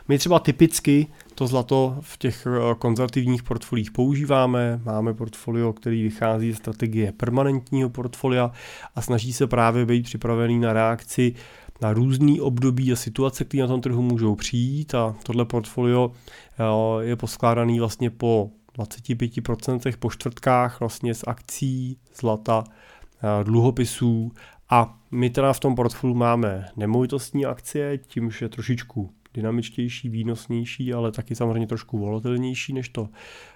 My 0.08 0.18
třeba 0.18 0.38
typicky 0.38 1.06
to 1.34 1.46
zlato 1.46 1.96
v 2.00 2.18
těch 2.18 2.46
konzervativních 2.78 3.42
portfoliích 3.42 3.90
používáme. 3.90 4.80
Máme 4.84 5.14
portfolio, 5.14 5.72
který 5.72 6.02
vychází 6.02 6.52
z 6.52 6.56
strategie 6.56 7.12
permanentního 7.12 7.90
portfolia 7.90 8.52
a 8.94 9.02
snaží 9.02 9.32
se 9.32 9.46
právě 9.46 9.86
být 9.86 10.02
připravený 10.02 10.58
na 10.58 10.72
reakci 10.72 11.34
na 11.80 11.92
různý 11.92 12.40
období 12.40 12.92
a 12.92 12.96
situace, 12.96 13.44
které 13.44 13.62
na 13.62 13.66
tom 13.66 13.80
trhu 13.80 14.02
můžou 14.02 14.34
přijít 14.34 14.94
a 14.94 15.16
tohle 15.22 15.44
portfolio 15.44 16.12
eh, 16.12 17.04
je 17.04 17.16
poskládaný 17.16 17.78
vlastně 17.78 18.10
po 18.10 18.50
25% 18.78 19.96
po 19.98 20.10
čtvrtkách 20.10 20.80
vlastně 20.80 21.14
z 21.14 21.24
akcí, 21.26 21.96
zlata, 22.20 22.64
eh, 22.70 23.44
dluhopisů 23.44 24.32
a 24.70 24.98
my 25.10 25.30
teda 25.30 25.52
v 25.52 25.60
tom 25.60 25.74
portfoliu 25.74 26.16
máme 26.16 26.68
nemovitostní 26.76 27.46
akcie, 27.46 27.98
tímž 27.98 28.42
je 28.42 28.48
trošičku 28.48 29.10
dynamičtější, 29.34 30.08
výnosnější, 30.08 30.94
ale 30.94 31.12
taky 31.12 31.34
samozřejmě 31.34 31.66
trošku 31.66 31.98
volatilnější 31.98 32.72
než 32.72 32.88
to 32.88 33.08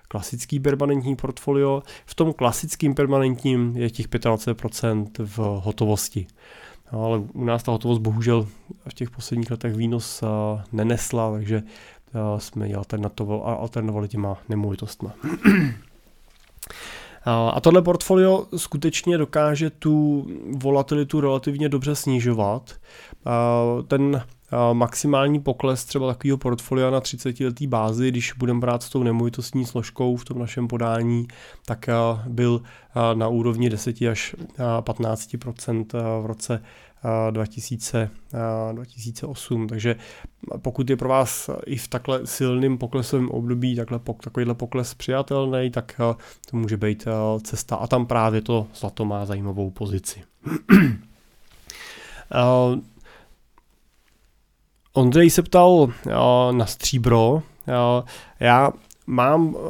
klasický 0.08 0.61
permanentní 0.61 1.16
portfolio. 1.16 1.82
V 2.06 2.14
tom 2.14 2.32
klasickém 2.32 2.94
permanentním 2.94 3.76
je 3.76 3.90
těch 3.90 4.08
25% 4.08 5.06
v 5.18 5.38
hotovosti. 5.38 6.26
No, 6.92 7.04
ale 7.04 7.18
u 7.18 7.44
nás 7.44 7.62
ta 7.62 7.72
hotovost 7.72 8.00
bohužel 8.00 8.46
v 8.88 8.94
těch 8.94 9.10
posledních 9.10 9.50
letech 9.50 9.74
výnos 9.74 10.22
uh, 10.22 10.28
nenesla, 10.72 11.32
takže 11.32 11.62
uh, 11.62 12.38
jsme 12.38 12.68
ji 12.68 12.74
alternovali 13.40 14.08
těma 14.08 14.36
nemovitostma. 14.48 15.14
A 17.54 17.60
tohle 17.60 17.82
portfolio 17.82 18.46
skutečně 18.56 19.18
dokáže 19.18 19.70
tu 19.70 20.26
volatilitu 20.52 21.20
relativně 21.20 21.68
dobře 21.68 21.94
snižovat. 21.94 22.74
Ten 23.88 24.22
maximální 24.72 25.40
pokles 25.40 25.84
třeba 25.84 26.06
takového 26.06 26.38
portfolia 26.38 26.90
na 26.90 27.00
30 27.00 27.40
letý 27.40 27.66
bázi, 27.66 28.08
když 28.08 28.32
budeme 28.32 28.60
brát 28.60 28.82
s 28.82 28.88
tou 28.88 29.02
nemovitostní 29.02 29.66
složkou 29.66 30.16
v 30.16 30.24
tom 30.24 30.38
našem 30.38 30.68
podání, 30.68 31.28
tak 31.66 31.88
byl 32.28 32.62
na 33.14 33.28
úrovni 33.28 33.70
10 33.70 34.02
až 34.02 34.36
15% 34.80 35.86
v 36.22 36.26
roce 36.26 36.62
2000, 37.30 38.10
2008. 38.72 39.68
Takže 39.68 39.96
pokud 40.62 40.90
je 40.90 40.96
pro 40.96 41.08
vás 41.08 41.50
i 41.66 41.76
v 41.76 41.88
takhle 41.88 42.26
silným 42.26 42.78
poklesovém 42.78 43.30
období 43.30 43.76
takhle, 43.76 44.00
takovýhle 44.20 44.54
pokles 44.54 44.94
přijatelný, 44.94 45.70
tak 45.70 46.00
to 46.50 46.56
může 46.56 46.76
být 46.76 47.08
cesta. 47.42 47.76
A 47.76 47.86
tam 47.86 48.06
právě 48.06 48.40
to 48.42 48.66
zlato 48.74 49.04
má 49.04 49.26
zajímavou 49.26 49.70
pozici. 49.70 50.22
Ondřej 54.96 55.30
se 55.30 55.42
ptal 55.42 55.72
uh, 55.72 55.92
na 56.52 56.66
stříbro. 56.66 57.32
Uh, 57.32 57.42
já 58.40 58.72
mám 59.06 59.54
uh, 59.54 59.60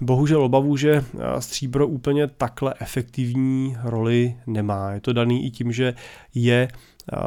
bohužel 0.00 0.44
obavu, 0.44 0.76
že 0.76 1.04
stříbro 1.38 1.86
úplně 1.86 2.26
takhle 2.26 2.74
efektivní 2.80 3.76
roli 3.82 4.36
nemá. 4.46 4.90
Je 4.90 5.00
to 5.00 5.12
daný 5.12 5.46
i 5.46 5.50
tím, 5.50 5.72
že 5.72 5.94
je 6.34 6.68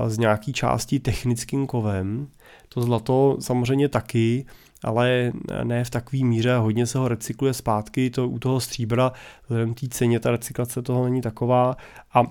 z 0.08 0.18
nějaký 0.18 0.54
části 0.54 1.00
technickým 1.00 1.68
kovem. 1.68 2.28
To 2.70 2.82
zlato 2.82 3.38
samozřejmě 3.40 3.90
taky, 3.90 4.46
ale 4.84 5.32
ne 5.64 5.84
v 5.84 5.90
takové 5.90 6.24
míře, 6.24 6.58
hodně 6.58 6.88
se 6.88 6.98
ho 6.98 7.08
recykluje 7.08 7.54
zpátky, 7.54 8.10
to 8.10 8.28
u 8.28 8.40
toho 8.40 8.60
stříbra, 8.60 9.12
vzhledem 9.44 9.74
té 9.74 9.88
ceně, 9.88 10.20
ta 10.20 10.32
recyklace 10.32 10.82
toho 10.82 11.04
není 11.04 11.22
taková 11.22 11.78
a 12.14 12.24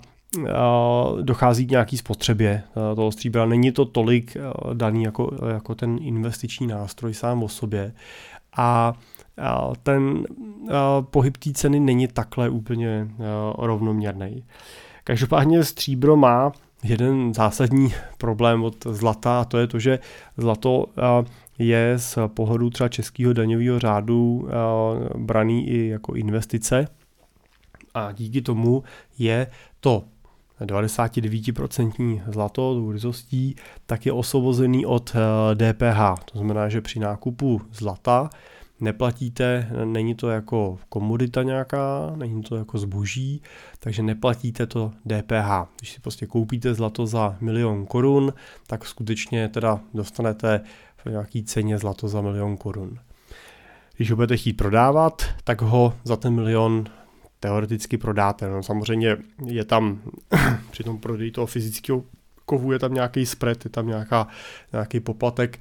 dochází 1.22 1.66
k 1.66 1.70
nějaký 1.70 1.96
spotřebě 1.98 2.62
toho 2.94 3.12
stříbra. 3.12 3.46
Není 3.46 3.72
to 3.72 3.84
tolik 3.84 4.36
daný 4.72 5.02
jako, 5.02 5.30
jako 5.48 5.74
ten 5.74 5.98
investiční 6.00 6.66
nástroj 6.66 7.14
sám 7.14 7.42
o 7.42 7.48
sobě. 7.48 7.92
A 8.56 8.94
ten 9.82 10.24
pohyb 11.00 11.36
té 11.36 11.52
ceny 11.52 11.80
není 11.80 12.08
takhle 12.08 12.48
úplně 12.48 13.08
rovnoměrný. 13.58 14.44
Každopádně 15.04 15.64
stříbro 15.64 16.16
má 16.16 16.52
jeden 16.82 17.34
zásadní 17.34 17.92
problém 18.18 18.64
od 18.64 18.86
zlata 18.90 19.40
a 19.40 19.44
to 19.44 19.58
je 19.58 19.66
to, 19.66 19.78
že 19.78 19.98
zlato 20.36 20.86
je 21.58 21.92
z 21.96 22.18
pohledu 22.26 22.70
třeba 22.70 22.88
českého 22.88 23.32
daňového 23.32 23.78
řádu 23.78 24.48
braný 25.16 25.68
i 25.68 25.88
jako 25.88 26.14
investice 26.14 26.88
a 27.94 28.12
díky 28.12 28.42
tomu 28.42 28.82
je 29.18 29.46
to 29.80 30.04
99% 30.60 32.22
zlato, 32.26 32.74
tou 32.74 32.92
ryzostí, 32.92 33.56
tak 33.86 34.06
je 34.06 34.12
osvobozený 34.12 34.86
od 34.86 35.16
DPH. 35.54 36.00
Eh, 36.00 36.24
to 36.32 36.38
znamená, 36.38 36.68
že 36.68 36.80
při 36.80 36.98
nákupu 36.98 37.60
zlata 37.72 38.30
neplatíte, 38.80 39.70
není 39.84 40.14
to 40.14 40.28
jako 40.30 40.78
komodita 40.88 41.42
nějaká, 41.42 42.12
není 42.16 42.42
to 42.42 42.56
jako 42.56 42.78
zboží, 42.78 43.42
takže 43.78 44.02
neplatíte 44.02 44.66
to 44.66 44.92
DPH. 45.06 45.68
Když 45.78 45.92
si 45.92 46.00
prostě 46.00 46.26
koupíte 46.26 46.74
zlato 46.74 47.06
za 47.06 47.36
milion 47.40 47.86
korun, 47.86 48.32
tak 48.66 48.86
skutečně 48.86 49.48
teda 49.48 49.80
dostanete 49.94 50.60
v 50.96 51.10
nějaký 51.10 51.44
ceně 51.44 51.78
zlato 51.78 52.08
za 52.08 52.20
milion 52.20 52.56
korun. 52.56 52.98
Když 53.96 54.10
ho 54.10 54.16
budete 54.16 54.36
chtít 54.36 54.52
prodávat, 54.52 55.22
tak 55.44 55.62
ho 55.62 55.94
za 56.04 56.16
ten 56.16 56.34
milion 56.34 56.84
teoreticky 57.44 57.98
prodáte. 57.98 58.48
No, 58.48 58.62
samozřejmě 58.62 59.16
je 59.46 59.64
tam 59.64 60.00
při 60.70 60.84
tom 60.84 60.98
prodeji 60.98 61.30
toho 61.30 61.46
fyzického 61.46 62.04
kovu 62.46 62.72
je 62.72 62.78
tam 62.78 62.94
nějaký 62.94 63.26
spread, 63.26 63.64
je 63.64 63.70
tam 63.70 63.86
nějaká, 63.86 64.26
nějaký 64.72 65.00
poplatek, 65.00 65.60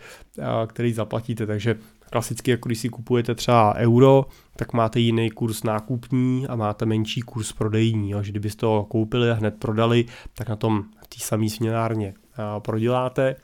který 0.67 0.93
zaplatíte, 0.93 1.45
takže 1.45 1.75
klasicky, 2.09 2.51
jako 2.51 2.69
když 2.69 2.79
si 2.79 2.89
kupujete 2.89 3.35
třeba 3.35 3.75
euro, 3.75 4.25
tak 4.55 4.73
máte 4.73 4.99
jiný 4.99 5.31
kurz 5.31 5.63
nákupní 5.63 6.47
a 6.47 6.55
máte 6.55 6.85
menší 6.85 7.21
kurz 7.21 7.51
prodejní. 7.51 8.09
Jo? 8.09 8.23
Že 8.23 8.31
kdybyste 8.31 8.59
to 8.59 8.85
koupili 8.89 9.31
a 9.31 9.33
hned 9.33 9.55
prodali, 9.59 10.05
tak 10.33 10.49
na 10.49 10.55
tom 10.55 10.83
té 10.83 11.19
samé 11.19 11.49
směnárně 11.49 12.13
proděláte 12.59 13.35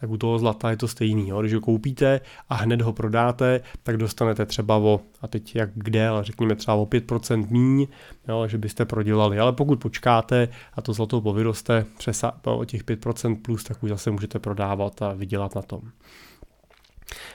tak 0.00 0.10
u 0.10 0.16
toho 0.16 0.38
zlata 0.38 0.70
je 0.70 0.76
to 0.76 0.88
stejný. 0.88 1.28
Jo? 1.28 1.40
Když 1.40 1.54
ho 1.54 1.60
koupíte 1.60 2.20
a 2.48 2.54
hned 2.54 2.82
ho 2.82 2.92
prodáte, 2.92 3.60
tak 3.82 3.96
dostanete 3.96 4.46
třeba 4.46 4.76
o, 4.76 5.00
a 5.22 5.28
teď 5.28 5.56
jak 5.56 5.70
kde, 5.74 6.08
ale 6.08 6.24
řekněme 6.24 6.56
třeba 6.56 6.74
o 6.74 6.86
5% 6.86 7.50
míň, 7.50 7.86
jo? 8.28 8.48
že 8.48 8.58
byste 8.58 8.84
prodělali. 8.84 9.38
Ale 9.38 9.52
pokud 9.52 9.80
počkáte 9.80 10.48
a 10.74 10.82
to 10.82 10.92
zlato 10.92 11.20
povyroste 11.20 11.86
přes 11.98 12.24
o 12.44 12.64
těch 12.64 12.84
5% 12.84 13.42
plus, 13.42 13.64
tak 13.64 13.82
už 13.82 13.90
zase 13.90 14.10
můžete 14.10 14.38
prodávat 14.38 15.02
a 15.02 15.12
vydělat 15.12 15.54
na 15.54 15.62
tom. 15.62 15.80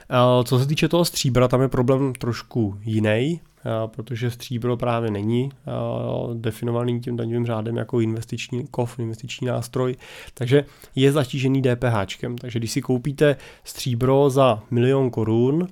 Eh, 0.09 0.43
co 0.43 0.59
se 0.59 0.65
týče 0.65 0.87
toho 0.87 1.05
stříbra, 1.05 1.47
tam 1.47 1.61
je 1.61 1.67
problém 1.67 2.13
trošku 2.13 2.77
jiný, 2.81 3.41
eh, 3.65 3.69
protože 3.87 4.31
stříbro 4.31 4.77
právě 4.77 5.11
není 5.11 5.49
eh, 5.51 5.71
definovaný 6.33 6.99
tím 6.99 7.17
daňovým 7.17 7.45
řádem 7.45 7.77
jako 7.77 7.99
investiční 7.99 8.67
kov, 8.67 8.99
investiční 8.99 9.47
nástroj, 9.47 9.95
takže 10.33 10.65
je 10.95 11.11
zatížený 11.11 11.61
DPH. 11.61 12.17
Takže 12.41 12.59
když 12.59 12.71
si 12.71 12.81
koupíte 12.81 13.35
stříbro 13.63 14.29
za 14.29 14.63
milion 14.71 15.09
korun, 15.09 15.67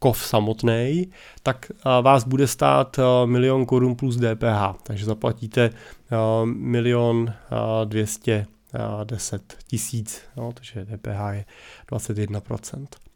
kov 0.00 0.26
samotný, 0.26 1.08
tak 1.42 1.72
vás 2.02 2.24
bude 2.24 2.46
stát 2.46 2.96
milion 3.24 3.66
korun 3.66 3.96
plus 3.96 4.16
DPH, 4.16 4.82
takže 4.82 5.04
zaplatíte 5.04 5.70
milion 6.44 7.32
dvěstě 7.84 8.46
deset 9.04 9.56
tisíc, 9.66 10.22
no, 10.36 10.52
takže 10.52 10.84
DPH 10.84 11.32
je 11.32 11.44
21%. 11.92 13.07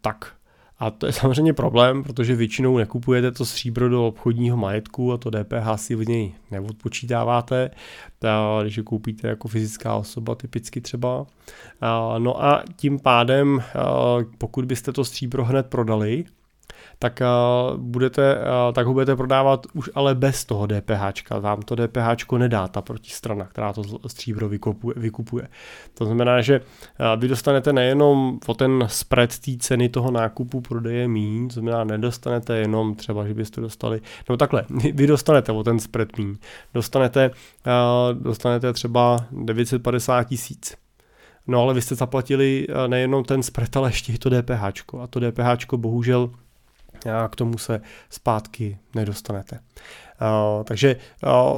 Tak. 0.00 0.32
A 0.78 0.90
to 0.90 1.06
je 1.06 1.12
samozřejmě 1.22 1.52
problém, 1.52 2.02
protože 2.02 2.36
většinou 2.36 2.78
nekupujete 2.78 3.32
to 3.32 3.46
stříbro 3.46 3.88
do 3.88 4.06
obchodního 4.06 4.56
majetku 4.56 5.12
a 5.12 5.16
to 5.16 5.30
DPH 5.30 5.76
si 5.76 5.94
v 5.94 6.08
něj 6.08 6.34
neodpočítáváte, 6.50 7.70
když 8.62 8.78
ho 8.78 8.84
koupíte 8.84 9.28
jako 9.28 9.48
fyzická 9.48 9.94
osoba 9.94 10.34
typicky 10.34 10.80
třeba. 10.80 11.26
No 12.18 12.44
a 12.44 12.64
tím 12.76 12.98
pádem, 12.98 13.62
pokud 14.38 14.64
byste 14.64 14.92
to 14.92 15.04
stříbro 15.04 15.44
hned 15.44 15.66
prodali, 15.66 16.24
tak, 16.98 17.20
uh, 17.20 17.76
budete, 17.76 18.36
uh, 18.36 18.72
tak 18.72 18.86
ho 18.86 18.92
budete 18.92 19.16
prodávat 19.16 19.66
už 19.74 19.90
ale 19.94 20.14
bez 20.14 20.44
toho 20.44 20.66
DPH. 20.66 21.30
Vám 21.40 21.62
to 21.62 21.76
DPH 21.76 22.32
nedá 22.38 22.68
ta 22.68 22.82
protistrana, 22.82 23.44
která 23.44 23.72
to 23.72 23.82
stříbro 24.06 24.48
vykupuje. 24.48 24.94
vykupuje. 24.96 25.48
To 25.94 26.04
znamená, 26.04 26.40
že 26.40 26.60
uh, 26.60 27.20
vy 27.20 27.28
dostanete 27.28 27.72
nejenom 27.72 28.38
o 28.46 28.54
ten 28.54 28.84
spread 28.86 29.38
té 29.38 29.50
ceny 29.58 29.88
toho 29.88 30.10
nákupu 30.10 30.60
prodeje 30.60 31.08
míň, 31.08 31.48
to 31.48 31.54
znamená 31.54 31.84
nedostanete 31.84 32.56
jenom 32.56 32.94
třeba, 32.94 33.26
že 33.26 33.34
byste 33.34 33.60
dostali, 33.60 34.00
no 34.30 34.36
takhle, 34.36 34.64
vy 34.94 35.06
dostanete 35.06 35.52
o 35.52 35.64
ten 35.64 35.78
spread 35.78 36.18
míň, 36.18 36.36
dostanete, 36.74 37.30
dostanete 38.12 38.72
třeba 38.72 39.16
950 39.32 40.24
tisíc. 40.24 40.76
No 41.46 41.62
ale 41.62 41.74
vy 41.74 41.82
jste 41.82 41.94
zaplatili 41.94 42.66
nejenom 42.86 43.24
ten 43.24 43.42
spread, 43.42 43.76
ale 43.76 43.88
ještě 43.88 44.12
i 44.12 44.18
to 44.18 44.30
DPH. 44.30 44.64
A 45.02 45.06
to 45.10 45.20
DPH 45.20 45.74
bohužel 45.76 46.30
a 47.06 47.28
k 47.28 47.36
tomu 47.36 47.58
se 47.58 47.80
zpátky 48.10 48.78
nedostanete. 48.94 49.58
Takže 50.64 50.96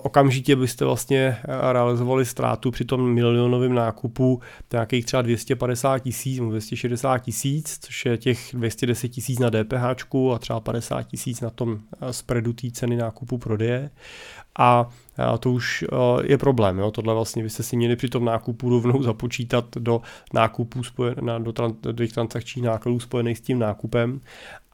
okamžitě 0.02 0.56
byste 0.56 0.84
vlastně 0.84 1.36
realizovali 1.72 2.24
ztrátu 2.24 2.70
při 2.70 2.84
tom 2.84 3.14
milionovém 3.14 3.74
nákupu 3.74 4.40
nějakých 4.72 5.06
třeba 5.06 5.22
250 5.22 5.98
tisíc 5.98 6.38
nebo 6.38 6.50
260 6.50 7.18
tisíc, 7.18 7.78
což 7.82 8.06
je 8.06 8.16
těch 8.16 8.50
210 8.52 9.08
tisíc 9.08 9.38
na 9.38 9.50
DPH 9.50 9.84
a 10.34 10.38
třeba 10.38 10.60
50 10.60 11.02
tisíc 11.02 11.40
na 11.40 11.50
tom 11.50 11.78
spreadu 12.10 12.52
té 12.52 12.70
ceny 12.70 12.96
nákupu 12.96 13.38
prodeje. 13.38 13.90
A 14.60 14.88
to 15.40 15.52
už 15.52 15.84
je 16.22 16.38
problém. 16.38 16.78
Jo? 16.78 16.90
Tohle 16.90 17.14
vlastně 17.14 17.42
byste 17.42 17.62
si 17.62 17.76
měli 17.76 17.96
při 17.96 18.08
tom 18.08 18.24
nákupu 18.24 18.70
rovnou 18.70 19.02
započítat 19.02 19.64
do 19.78 20.02
nákupů 20.34 20.84
spojen, 20.84 21.14
do, 21.38 21.52
tran, 21.52 21.72
do 21.82 21.92
těch 21.92 22.12
transakčních 22.12 22.64
nákladů 22.64 23.00
spojených 23.00 23.38
s 23.38 23.40
tím 23.40 23.58
nákupem 23.58 24.20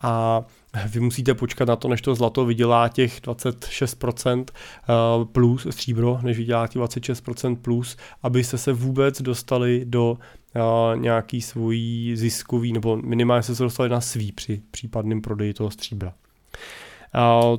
a 0.03 0.45
vy 0.89 1.01
musíte 1.01 1.35
počkat 1.35 1.69
na 1.69 1.77
to, 1.77 1.89
než 1.89 2.03
to 2.03 2.15
zlato 2.15 2.45
vydělá 2.45 2.89
těch 2.89 3.23
26% 3.23 4.45
eh, 4.49 5.25
plus 5.25 5.67
stříbro, 5.71 6.21
než 6.23 6.39
vydělá 6.39 6.67
těch 6.67 6.83
26% 6.83 7.57
plus, 7.57 7.97
abyste 8.23 8.59
se 8.59 8.73
vůbec 8.73 9.23
dostali 9.23 9.85
do 9.85 10.19
eh, 10.55 10.99
nějaký 10.99 11.43
svůj 11.43 12.11
ziskový, 12.15 12.73
nebo 12.73 12.97
minimálně 12.97 13.43
se 13.43 13.63
dostali 13.63 13.89
na 13.89 14.01
svý 14.01 14.33
při 14.33 14.63
případném 14.71 15.21
prodeji 15.21 15.55
toho 15.55 15.71
stříbra. 15.71 16.15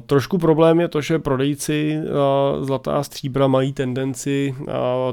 Trošku 0.05 0.37
problém 0.37 0.79
je 0.79 0.87
to, 0.87 1.01
že 1.01 1.19
prodejci 1.19 1.99
zlata 2.61 2.97
a 2.97 3.03
stříbra 3.03 3.47
mají 3.47 3.73
tendenci 3.73 4.55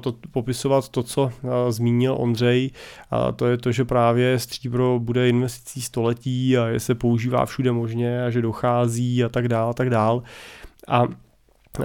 to, 0.00 0.14
popisovat 0.30 0.88
to, 0.88 1.02
co 1.02 1.30
zmínil 1.68 2.16
Ondřej, 2.18 2.70
a 3.10 3.32
to 3.32 3.46
je 3.46 3.58
to, 3.58 3.72
že 3.72 3.84
právě 3.84 4.38
stříbro 4.38 4.98
bude 4.98 5.28
investicí 5.28 5.82
století 5.82 6.58
a 6.58 6.66
je 6.66 6.80
se 6.80 6.94
používá 6.94 7.46
všude 7.46 7.72
možně 7.72 8.24
a 8.24 8.30
že 8.30 8.42
dochází 8.42 9.24
a 9.24 9.28
tak 9.28 9.48
dál, 9.48 9.70
a 9.70 9.74
tak 9.74 9.90
dál. 9.90 10.22
A, 10.88 11.02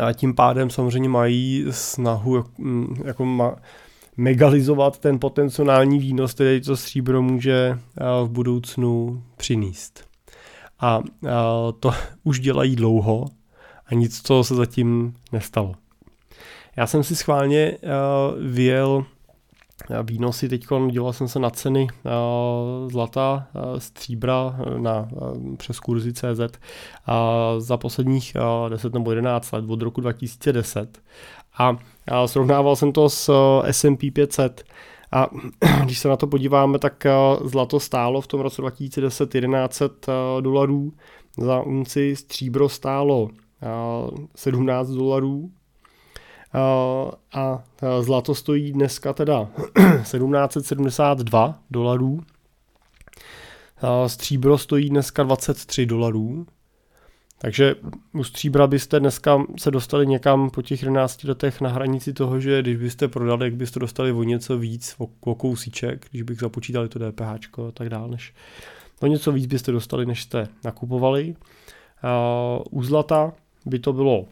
a 0.02 0.14
tím 0.14 0.36
pádem 0.36 0.70
samozřejmě 0.70 1.10
mají 1.10 1.66
snahu 1.70 2.46
jako 3.06 3.26
ma, 3.26 3.56
megalizovat 4.18 5.00
ten 5.00 5.20
potenciální 5.20 6.00
výnos, 6.00 6.34
který 6.34 6.62
to 6.62 6.78
stříbro 6.78 7.22
může 7.22 7.80
v 8.24 8.30
budoucnu 8.30 9.24
přinést. 9.38 10.09
A 10.80 11.02
to 11.80 11.92
už 12.24 12.40
dělají 12.40 12.76
dlouho 12.76 13.26
a 13.86 13.94
nic 13.94 14.22
toho 14.22 14.44
se 14.44 14.56
zatím 14.56 15.14
nestalo. 15.32 15.74
Já 16.76 16.88
jsem 16.88 17.04
si 17.04 17.16
schválně 17.16 17.78
vyjel 18.42 19.06
výnosy 20.04 20.50
teď, 20.50 20.66
dělal 20.92 21.14
jsem 21.14 21.28
se 21.28 21.40
na 21.40 21.50
ceny 21.50 21.88
zlata, 22.88 23.48
stříbra 23.78 24.60
na, 24.78 25.10
přes 25.58 25.80
kurzy 25.80 26.14
CZ 26.14 26.60
za 27.58 27.78
posledních 27.78 28.34
10 28.70 28.94
nebo 28.94 29.12
11 29.12 29.52
let 29.52 29.66
od 29.68 29.82
roku 29.82 30.02
2010 30.02 31.02
a 31.58 31.78
srovnával 32.26 32.76
jsem 32.76 32.92
to 32.92 33.10
s 33.10 33.34
S&P 33.64 34.12
500 34.12 34.64
a 35.12 35.30
když 35.84 36.00
se 36.00 36.08
na 36.08 36.16
to 36.16 36.28
podíváme, 36.28 36.80
tak 36.80 37.06
eh, 37.06 37.12
zlato 37.44 37.80
stálo 37.80 38.22
v 38.22 38.28
tom 38.28 38.40
roce 38.40 38.62
2010 38.62 39.30
1100 39.30 40.12
eh, 40.12 40.42
dolarů. 40.42 40.94
Za 41.38 41.62
unci, 41.62 42.16
stříbro 42.16 42.70
stálo 42.70 43.30
17 44.36 44.90
eh, 44.90 44.96
dolarů. 44.96 45.52
A 47.34 47.64
zlato 48.02 48.36
stojí 48.36 48.72
dneska 48.72 49.14
teda 49.14 49.50
1772 50.02 51.60
dolarů. 51.72 52.20
Stříbro 54.08 54.58
stojí 54.58 54.90
dneska 54.90 55.24
23 55.24 55.86
dolarů 55.86 56.46
takže 57.42 57.76
u 58.14 58.24
stříbra 58.24 58.68
byste 58.68 59.00
dneska 59.00 59.44
se 59.58 59.72
dostali 59.72 60.08
někam 60.08 60.50
po 60.50 60.62
těch 60.62 60.82
11 60.82 61.24
letech 61.24 61.62
na 61.62 61.70
hranici 61.70 62.14
toho, 62.14 62.40
že 62.40 62.62
když 62.62 62.78
byste 62.78 63.08
prodali, 63.08 63.46
jak 63.46 63.56
byste 63.56 63.80
dostali 63.80 64.12
o 64.12 64.24
něco 64.24 64.58
víc, 64.58 64.96
o, 64.98 65.08
o 65.22 65.36
kousíček, 65.36 66.06
když 66.12 66.22
bych 66.22 66.40
započítali 66.40 66.90
to 66.90 67.00
DPH 67.00 67.60
a 67.68 67.72
tak 67.74 67.90
dále, 67.90 68.08
než 68.08 68.34
o 69.02 69.08
něco 69.08 69.32
víc 69.32 69.46
byste 69.46 69.72
dostali, 69.72 70.06
než 70.06 70.24
jste 70.24 70.48
nakupovali. 70.64 71.36
Uh, 72.04 72.80
u 72.80 72.84
zlata 72.84 73.34
by 73.66 73.80
to 73.80 73.94
bylo 73.94 74.26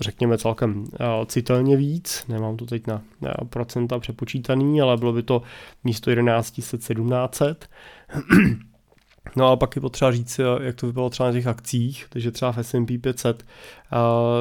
řekněme 0.00 0.38
celkem 0.38 0.78
uh, 0.80 0.86
citelně 1.26 1.76
víc, 1.76 2.24
nemám 2.28 2.56
to 2.56 2.66
teď 2.66 2.86
na 2.86 3.02
uh, 3.20 3.30
procenta 3.48 3.98
přepočítaný, 3.98 4.80
ale 4.80 4.96
bylo 4.96 5.12
by 5.12 5.22
to 5.22 5.42
místo 5.84 6.10
11 6.10 6.50
1700. 6.50 7.68
No 9.36 9.50
a 9.50 9.56
pak 9.56 9.76
je 9.76 9.82
potřeba 9.82 10.12
říct, 10.12 10.40
jak 10.60 10.76
to 10.76 10.86
vypadalo 10.86 11.10
třeba 11.10 11.28
na 11.28 11.32
těch 11.32 11.46
akcích, 11.46 12.06
takže 12.08 12.30
třeba 12.30 12.52
v 12.52 12.58
S&P 12.58 12.98
500 12.98 13.44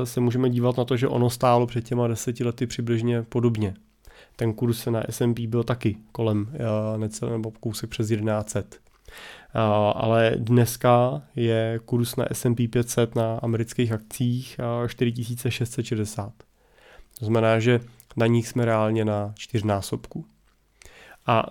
se 0.04 0.20
můžeme 0.20 0.50
dívat 0.50 0.78
na 0.78 0.86
to, 0.86 0.98
že 0.98 1.08
ono 1.08 1.30
stálo 1.30 1.68
před 1.68 1.86
těma 1.86 2.08
deseti 2.08 2.44
lety 2.44 2.68
přibližně 2.68 3.24
podobně. 3.24 3.74
Ten 4.36 4.54
kurz 4.54 4.86
na 4.86 5.04
S&P 5.10 5.48
byl 5.48 5.64
taky 5.64 5.98
kolem 6.12 6.48
necelé 6.98 7.32
nebo 7.32 7.52
kousek 7.52 7.90
přes 7.90 8.08
1100. 8.08 8.78
Ale 9.94 10.32
dneska 10.38 11.22
je 11.36 11.80
kurz 11.86 12.16
na 12.16 12.26
S&P 12.32 12.68
500 12.68 13.16
na 13.16 13.38
amerických 13.38 13.92
akcích 13.92 14.60
4660. 14.88 16.34
To 17.20 17.26
znamená, 17.26 17.60
že 17.60 17.80
na 18.16 18.28
nich 18.28 18.48
jsme 18.48 18.66
reálně 18.66 19.06
na 19.06 19.34
čtyřnásobku. 19.38 20.26
A, 21.28 21.40
a 21.40 21.48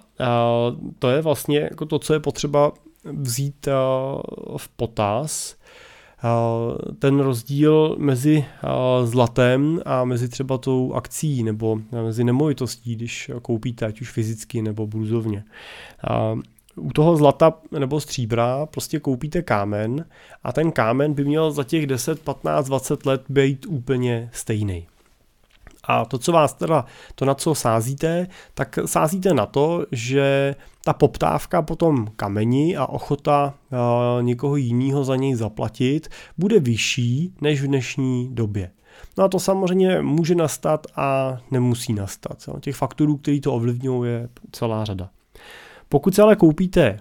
to 0.98 1.10
je 1.10 1.22
vlastně 1.22 1.58
jako 1.58 1.86
to, 1.86 1.98
co 1.98 2.12
je 2.12 2.20
potřeba 2.20 2.72
vzít 3.12 3.68
v 4.56 4.68
potaz. 4.76 5.56
Ten 6.98 7.20
rozdíl 7.20 7.96
mezi 7.98 8.44
zlatem 9.04 9.80
a 9.84 10.04
mezi 10.04 10.28
třeba 10.28 10.58
tou 10.58 10.92
akcí 10.92 11.42
nebo 11.42 11.78
mezi 12.04 12.24
nemovitostí, 12.24 12.96
když 12.96 13.30
koupíte, 13.42 13.86
ať 13.86 14.00
už 14.00 14.10
fyzicky 14.10 14.62
nebo 14.62 14.86
burzovně. 14.86 15.44
U 16.76 16.92
toho 16.92 17.16
zlata 17.16 17.54
nebo 17.78 18.00
stříbra 18.00 18.66
prostě 18.66 19.00
koupíte 19.00 19.42
kámen 19.42 20.04
a 20.42 20.52
ten 20.52 20.72
kámen 20.72 21.14
by 21.14 21.24
měl 21.24 21.50
za 21.50 21.64
těch 21.64 21.86
10, 21.86 22.20
15, 22.20 22.66
20 22.66 23.06
let 23.06 23.22
být 23.28 23.66
úplně 23.66 24.30
stejný. 24.32 24.86
A 25.88 26.04
to, 26.04 26.18
co 26.18 26.32
vás 26.32 26.54
teda, 26.54 26.84
to 27.14 27.24
na 27.24 27.34
co 27.34 27.54
sázíte, 27.54 28.26
tak 28.54 28.78
sázíte 28.86 29.34
na 29.34 29.46
to, 29.46 29.86
že 29.92 30.54
ta 30.84 30.92
poptávka 30.92 31.62
po 31.62 31.76
tom 31.76 32.06
kameni 32.16 32.76
a 32.76 32.86
ochota 32.86 33.54
uh, 33.72 34.22
někoho 34.22 34.56
jiného 34.56 35.04
za 35.04 35.16
něj 35.16 35.34
zaplatit 35.34 36.08
bude 36.38 36.60
vyšší 36.60 37.34
než 37.40 37.62
v 37.62 37.66
dnešní 37.66 38.28
době. 38.32 38.70
No 39.18 39.24
a 39.24 39.28
to 39.28 39.40
samozřejmě 39.40 40.02
může 40.02 40.34
nastat 40.34 40.86
a 40.96 41.38
nemusí 41.50 41.92
nastat. 41.92 42.44
Jo. 42.48 42.60
Těch 42.60 42.76
faktorů, 42.76 43.16
který 43.16 43.40
to 43.40 43.54
ovlivňují, 43.54 44.10
je 44.10 44.28
celá 44.52 44.84
řada. 44.84 45.10
Pokud 45.88 46.14
se 46.14 46.22
ale 46.22 46.36
koupíte 46.36 46.98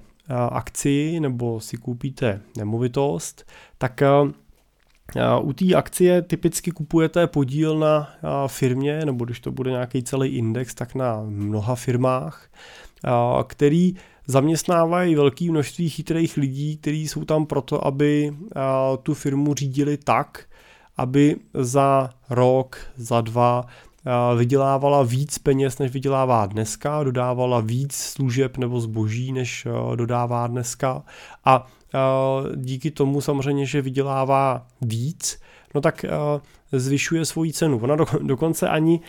akci 0.49 1.19
nebo 1.19 1.59
si 1.59 1.77
koupíte 1.77 2.41
nemovitost, 2.57 3.45
tak 3.77 4.03
u 5.41 5.53
té 5.53 5.75
akcie 5.75 6.21
typicky 6.21 6.71
kupujete 6.71 7.27
podíl 7.27 7.79
na 7.79 8.15
firmě, 8.47 9.05
nebo 9.05 9.25
když 9.25 9.39
to 9.39 9.51
bude 9.51 9.71
nějaký 9.71 10.03
celý 10.03 10.29
index, 10.29 10.75
tak 10.75 10.95
na 10.95 11.23
mnoha 11.23 11.75
firmách, 11.75 12.49
který 13.47 13.95
zaměstnávají 14.27 15.15
velké 15.15 15.51
množství 15.51 15.89
chytrých 15.89 16.37
lidí, 16.37 16.77
kteří 16.77 17.07
jsou 17.07 17.25
tam 17.25 17.45
proto, 17.45 17.87
aby 17.87 18.35
tu 19.03 19.13
firmu 19.13 19.53
řídili 19.53 19.97
tak, 19.97 20.45
aby 20.97 21.35
za 21.53 22.09
rok, 22.29 22.77
za 22.95 23.21
dva 23.21 23.65
vydělávala 24.37 25.03
víc 25.03 25.37
peněz, 25.37 25.79
než 25.79 25.91
vydělává 25.91 26.45
dneska, 26.45 27.03
dodávala 27.03 27.59
víc 27.59 27.93
služeb 27.95 28.57
nebo 28.57 28.79
zboží, 28.79 29.31
než 29.31 29.67
dodává 29.95 30.47
dneska 30.47 31.03
a 31.45 31.67
díky 32.55 32.91
tomu 32.91 33.21
samozřejmě, 33.21 33.65
že 33.65 33.81
vydělává 33.81 34.67
víc, 34.81 35.39
no 35.75 35.81
tak 35.81 36.05
zvyšuje 36.71 37.25
svoji 37.25 37.53
cenu. 37.53 37.79
Ona 37.83 37.95
do, 37.95 38.05
dokonce 38.21 38.69
ani 38.69 38.99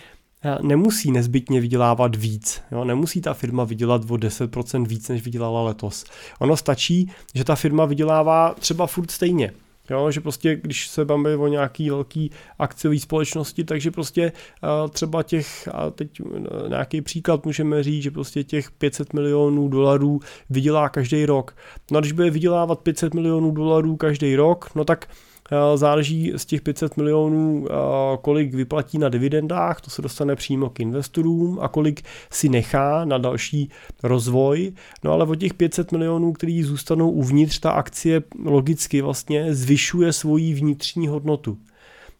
nemusí 0.63 1.13
nezbytně 1.13 1.61
vydělávat 1.61 2.17
víc. 2.17 2.63
Jo? 2.73 2.85
Nemusí 2.85 3.21
ta 3.21 3.35
firma 3.35 3.65
vydělat 3.65 4.03
o 4.11 4.15
10% 4.15 4.87
víc, 4.87 5.09
než 5.09 5.23
vydělala 5.25 5.63
letos. 5.63 6.05
Ono 6.39 6.57
stačí, 6.57 7.11
že 7.35 7.45
ta 7.45 7.55
firma 7.55 7.85
vydělává 7.85 8.55
třeba 8.59 8.87
furt 8.87 9.11
stejně. 9.11 9.53
Jo, 9.91 10.11
že 10.11 10.21
prostě, 10.21 10.57
když 10.57 10.89
se 10.89 11.05
bavíme 11.05 11.37
o 11.37 11.47
nějaký 11.47 11.91
velký 11.91 12.31
akciový 12.59 13.01
společnosti, 13.01 13.65
takže 13.65 13.91
prostě 13.91 14.33
uh, 14.63 14.91
třeba 14.91 15.23
těch, 15.23 15.69
a 15.73 15.91
teď 15.91 16.21
uh, 16.21 16.29
nějaký 16.69 17.01
příklad 17.01 17.47
můžeme 17.47 17.83
říct, 17.83 18.03
že 18.03 18.11
prostě 18.11 18.45
těch 18.45 18.71
500 18.71 19.13
milionů 19.13 19.69
dolarů 19.69 20.21
vydělá 20.51 20.89
každý 20.89 21.27
rok. 21.27 21.57
No 21.91 21.99
a 21.99 22.01
když 22.01 22.13
bude 22.13 22.31
vydělávat 22.31 22.81
500 22.81 23.15
milionů 23.15 23.51
dolarů 23.51 23.97
každý 23.97 24.37
rok, 24.37 24.71
no 24.75 24.85
tak 24.85 25.09
Eh, 25.09 25.34
záleží 25.75 26.33
z 26.37 26.45
těch 26.45 26.63
500 26.63 26.97
milionů, 26.97 27.67
eh, 27.67 27.75
kolik 28.23 28.55
vyplatí 28.55 28.99
na 28.99 29.09
dividendách, 29.09 29.81
to 29.81 29.91
se 29.91 30.03
dostane 30.03 30.37
přímo 30.37 30.71
k 30.71 30.81
investorům 30.81 31.59
a 31.63 31.69
kolik 31.69 32.03
si 32.31 32.49
nechá 32.49 33.05
na 33.05 33.19
další 33.19 33.71
rozvoj. 34.03 34.73
No 35.05 35.13
ale 35.13 35.25
od 35.25 35.35
těch 35.35 35.55
500 35.55 35.93
milionů, 35.93 36.33
který 36.33 36.63
zůstanou 36.63 37.11
uvnitř, 37.11 37.59
ta 37.59 37.71
akcie 37.71 38.23
logicky 38.45 39.03
vlastně 39.03 39.55
zvyšuje 39.55 40.13
svoji 40.13 40.55
vnitřní 40.55 41.09
hodnotu. 41.09 41.59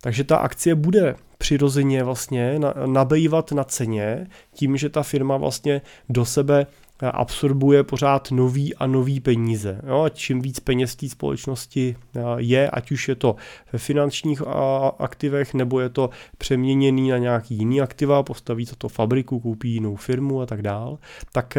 Takže 0.01 0.25
ta 0.25 0.37
akcie 0.37 0.75
bude 0.75 1.15
přirozeně 1.39 2.05
vlastně 2.05 2.61
nabývat 2.87 3.53
na 3.53 3.65
ceně 3.65 4.27
tím, 4.55 4.77
že 4.77 4.89
ta 4.89 5.03
firma 5.03 5.37
vlastně 5.37 5.81
do 6.09 6.25
sebe 6.25 6.67
absorbuje 7.01 7.85
pořád 7.85 8.31
nový 8.31 8.75
a 8.75 8.87
nový 8.87 9.21
peníze. 9.21 9.81
Jo, 9.87 10.03
a 10.03 10.09
čím 10.09 10.41
víc 10.41 10.61
peněz 10.61 10.97
té 10.97 11.09
společnosti 11.09 11.97
je, 12.37 12.71
ať 12.71 12.91
už 12.91 13.09
je 13.09 13.15
to 13.15 13.37
ve 13.73 13.79
finančních 13.79 14.43
aktivech, 14.99 15.55
nebo 15.55 15.81
je 15.81 15.89
to 15.89 16.11
přeměněný 16.39 17.11
na 17.11 17.19
nějaký 17.19 17.55
jiný 17.55 17.81
aktiva, 17.81 18.23
postaví 18.23 18.67
to, 18.67 18.77
to 18.77 18.89
fabriku, 18.89 19.41
koupí 19.41 19.71
jinou 19.71 19.97
firmu 19.97 20.41
a 20.41 20.47
tak 20.47 20.63
dál, 20.63 20.99
tak 21.33 21.59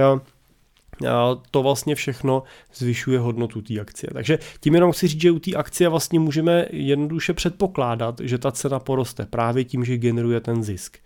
to 1.52 1.64
vlastně 1.64 1.96
všechno 1.96 2.44
zvyšuje 2.74 3.20
hodnotu 3.20 3.62
té 3.62 3.80
akcie. 3.80 4.10
Takže 4.14 4.40
tím 4.60 4.76
jenom 4.76 4.92
chci 4.92 5.08
říct, 5.08 5.22
že 5.22 5.32
u 5.32 5.40
té 5.40 5.52
akcie 5.52 5.90
vlastně 5.90 6.20
můžeme 6.20 6.66
jednoduše 6.72 7.34
předpokládat, 7.34 8.22
že 8.24 8.38
ta 8.38 8.52
cena 8.52 8.80
poroste 8.80 9.26
právě 9.26 9.64
tím, 9.64 9.86
že 9.86 9.98
generuje 9.98 10.40
ten 10.40 10.64
zisk. 10.64 10.98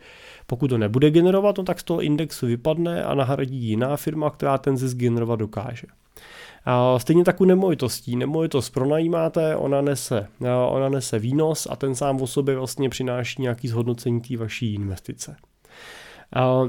Pokud 0.47 0.67
to 0.67 0.77
nebude 0.77 1.11
generovat, 1.11 1.57
no 1.57 1.63
tak 1.63 1.79
z 1.79 1.83
toho 1.83 2.01
indexu 2.01 2.47
vypadne 2.47 3.03
a 3.03 3.13
nahradí 3.13 3.57
jiná 3.57 3.97
firma, 3.97 4.29
která 4.29 4.57
ten 4.57 4.77
zisk 4.77 4.97
generovat 4.97 5.39
dokáže. 5.39 5.87
A 6.65 6.99
stejně 6.99 7.23
tak 7.23 7.41
u 7.41 7.45
nemovitostí. 7.45 8.15
Nemovitost 8.15 8.69
pronajímáte, 8.69 9.55
ona 9.55 9.81
nese, 9.81 10.27
ona 10.67 10.89
nese 10.89 11.19
výnos 11.19 11.67
a 11.71 11.75
ten 11.75 11.95
sám 11.95 12.21
o 12.21 12.27
sobě 12.27 12.55
vlastně 12.55 12.89
přináší 12.89 13.41
nějaký 13.41 13.67
zhodnocení 13.67 14.21
té 14.21 14.37
vaší 14.37 14.73
investice. 14.73 15.35
A 16.35 16.61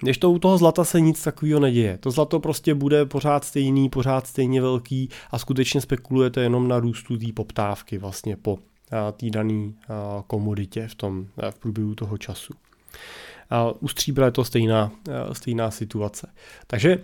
když 0.00 0.18
to 0.18 0.30
u 0.30 0.38
toho 0.38 0.58
zlata 0.58 0.84
se 0.84 1.00
nic 1.00 1.22
takového 1.22 1.60
neděje. 1.60 1.98
To 1.98 2.10
zlato 2.10 2.40
prostě 2.40 2.74
bude 2.74 3.06
pořád 3.06 3.44
stejný, 3.44 3.88
pořád 3.88 4.26
stejně 4.26 4.60
velký 4.60 5.08
a 5.30 5.38
skutečně 5.38 5.80
spekulujete 5.80 6.40
jenom 6.40 6.68
na 6.68 6.78
růstu 6.78 7.18
té 7.18 7.32
poptávky 7.34 7.98
vlastně 7.98 8.36
po 8.36 8.58
té 9.12 9.30
dané 9.30 9.72
komoditě 10.26 10.88
v, 10.88 10.94
tom, 10.94 11.26
v 11.50 11.58
průběhu 11.58 11.94
toho 11.94 12.18
času. 12.18 12.54
U 13.80 13.88
stříbra 13.88 14.26
je 14.26 14.32
to 14.32 14.44
stejná, 14.44 14.90
stejná 15.32 15.70
situace. 15.70 16.28
Takže 16.66 16.98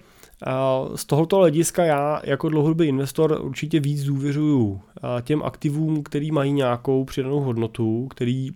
z 0.94 1.05
tohoto 1.05 1.37
hlediska 1.37 1.85
já 1.85 2.20
jako 2.25 2.49
dlouhodobý 2.49 2.87
investor 2.87 3.38
určitě 3.42 3.81
víc 3.81 4.05
důvěřuju 4.05 4.81
těm 5.22 5.42
aktivům, 5.42 6.03
který 6.03 6.31
mají 6.31 6.53
nějakou 6.53 7.05
přidanou 7.05 7.40
hodnotu, 7.40 8.09
který 8.11 8.51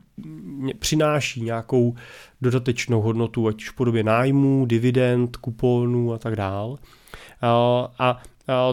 přináší 0.79 1.43
nějakou 1.43 1.95
dodatečnou 2.41 3.01
hodnotu, 3.01 3.49
ať 3.49 3.57
už 3.57 3.71
v 3.71 3.75
podobě 3.75 4.03
nájmů, 4.03 4.67
dividend, 4.67 5.37
kuponů 5.37 6.13
a 6.13 6.19
tak 6.19 6.37
dál. 6.37 6.79
A 7.99 8.23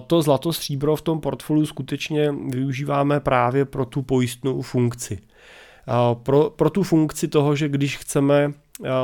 to 0.08 0.22
zlato 0.22 0.54
stříbro 0.54 0.96
v 0.96 1.02
tom 1.02 1.20
portfoliu 1.20 1.66
skutečně 1.66 2.32
využíváme 2.32 3.20
právě 3.20 3.66
pro 3.66 3.86
tu 3.86 4.02
pojistnou 4.02 4.62
funkci. 4.62 5.20
Pro, 6.14 6.50
pro 6.50 6.70
tu 6.70 6.84
funkci 6.84 7.28
toho, 7.28 7.56
že 7.56 7.70
když 7.70 7.98
chceme 7.98 8.54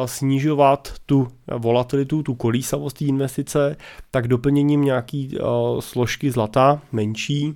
snižovat 0.05 0.93
tu 1.05 1.27
volatilitu, 1.57 2.23
tu 2.23 2.35
kolísavost 2.35 2.97
té 2.97 3.05
investice, 3.05 3.75
tak 4.11 4.27
doplněním 4.27 4.81
nějaký 4.81 5.37
složky 5.79 6.31
zlata 6.31 6.81
menší 6.91 7.53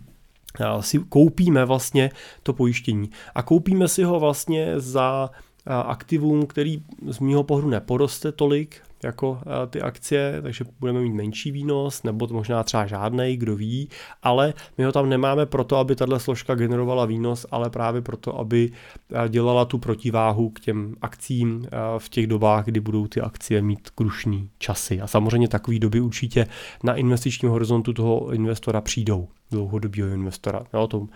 si 0.80 0.98
koupíme 0.98 1.64
vlastně 1.64 2.10
to 2.42 2.52
pojištění. 2.52 3.10
A 3.34 3.42
koupíme 3.42 3.88
si 3.88 4.02
ho 4.02 4.20
vlastně 4.20 4.72
za 4.76 5.30
aktivum, 5.66 6.46
který 6.46 6.82
z 7.06 7.18
mýho 7.18 7.42
pohledu 7.42 7.68
neporoste 7.68 8.32
tolik, 8.32 8.82
jako 9.02 9.38
eh, 9.42 9.66
ty 9.66 9.82
akcie, 9.82 10.42
takže 10.42 10.64
budeme 10.80 11.00
mít 11.00 11.12
menší 11.12 11.50
výnos, 11.50 12.02
nebo 12.02 12.26
to 12.26 12.34
možná 12.34 12.62
třeba 12.62 12.86
žádný, 12.86 13.36
kdo 13.36 13.56
ví, 13.56 13.88
ale 14.22 14.54
my 14.78 14.84
ho 14.84 14.92
tam 14.92 15.08
nemáme 15.08 15.46
proto, 15.46 15.76
aby 15.76 15.96
tahle 15.96 16.20
složka 16.20 16.54
generovala 16.54 17.04
výnos, 17.04 17.46
ale 17.50 17.70
právě 17.70 18.02
proto, 18.02 18.38
aby 18.38 18.70
eh, 19.12 19.28
dělala 19.28 19.64
tu 19.64 19.78
protiváhu 19.78 20.50
k 20.50 20.60
těm 20.60 20.96
akcím 21.02 21.66
eh, 21.66 21.68
v 21.98 22.08
těch 22.08 22.26
dobách, 22.26 22.64
kdy 22.64 22.80
budou 22.80 23.06
ty 23.06 23.20
akcie 23.20 23.62
mít 23.62 23.90
krušní 23.90 24.50
časy. 24.58 25.00
A 25.00 25.06
samozřejmě 25.06 25.48
takové 25.48 25.78
doby 25.78 26.00
určitě 26.00 26.46
na 26.84 26.94
investičním 26.94 27.50
horizontu 27.50 27.92
toho 27.92 28.32
investora 28.32 28.80
přijdou. 28.80 29.28
Dlouhodobého 29.50 30.08
investora. 30.08 30.62
Jo, 30.74 30.86
tomu 30.86 31.08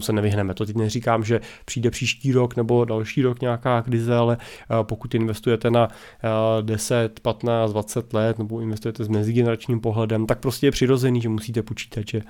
se 0.00 0.12
nevyhneme. 0.12 0.54
To 0.54 0.66
teď 0.66 0.76
neříkám, 0.76 1.24
že 1.24 1.40
přijde 1.64 1.90
příští 1.90 2.32
rok 2.32 2.56
nebo 2.56 2.84
další 2.84 3.22
rok 3.22 3.40
nějaká 3.40 3.82
krize, 3.82 4.16
ale 4.16 4.36
pokud 4.82 5.14
investujete 5.14 5.70
na 5.70 5.88
10, 6.60 7.20
15, 7.20 7.70
20 7.70 8.12
let 8.12 8.38
nebo 8.38 8.60
investujete 8.60 9.04
s 9.04 9.08
mezigeneračním 9.08 9.80
pohledem, 9.80 10.26
tak 10.26 10.38
prostě 10.38 10.66
je 10.66 10.70
přirozený, 10.70 11.20
že 11.20 11.28
musíte 11.28 11.62
počítat, 11.62 12.08
že 12.08 12.22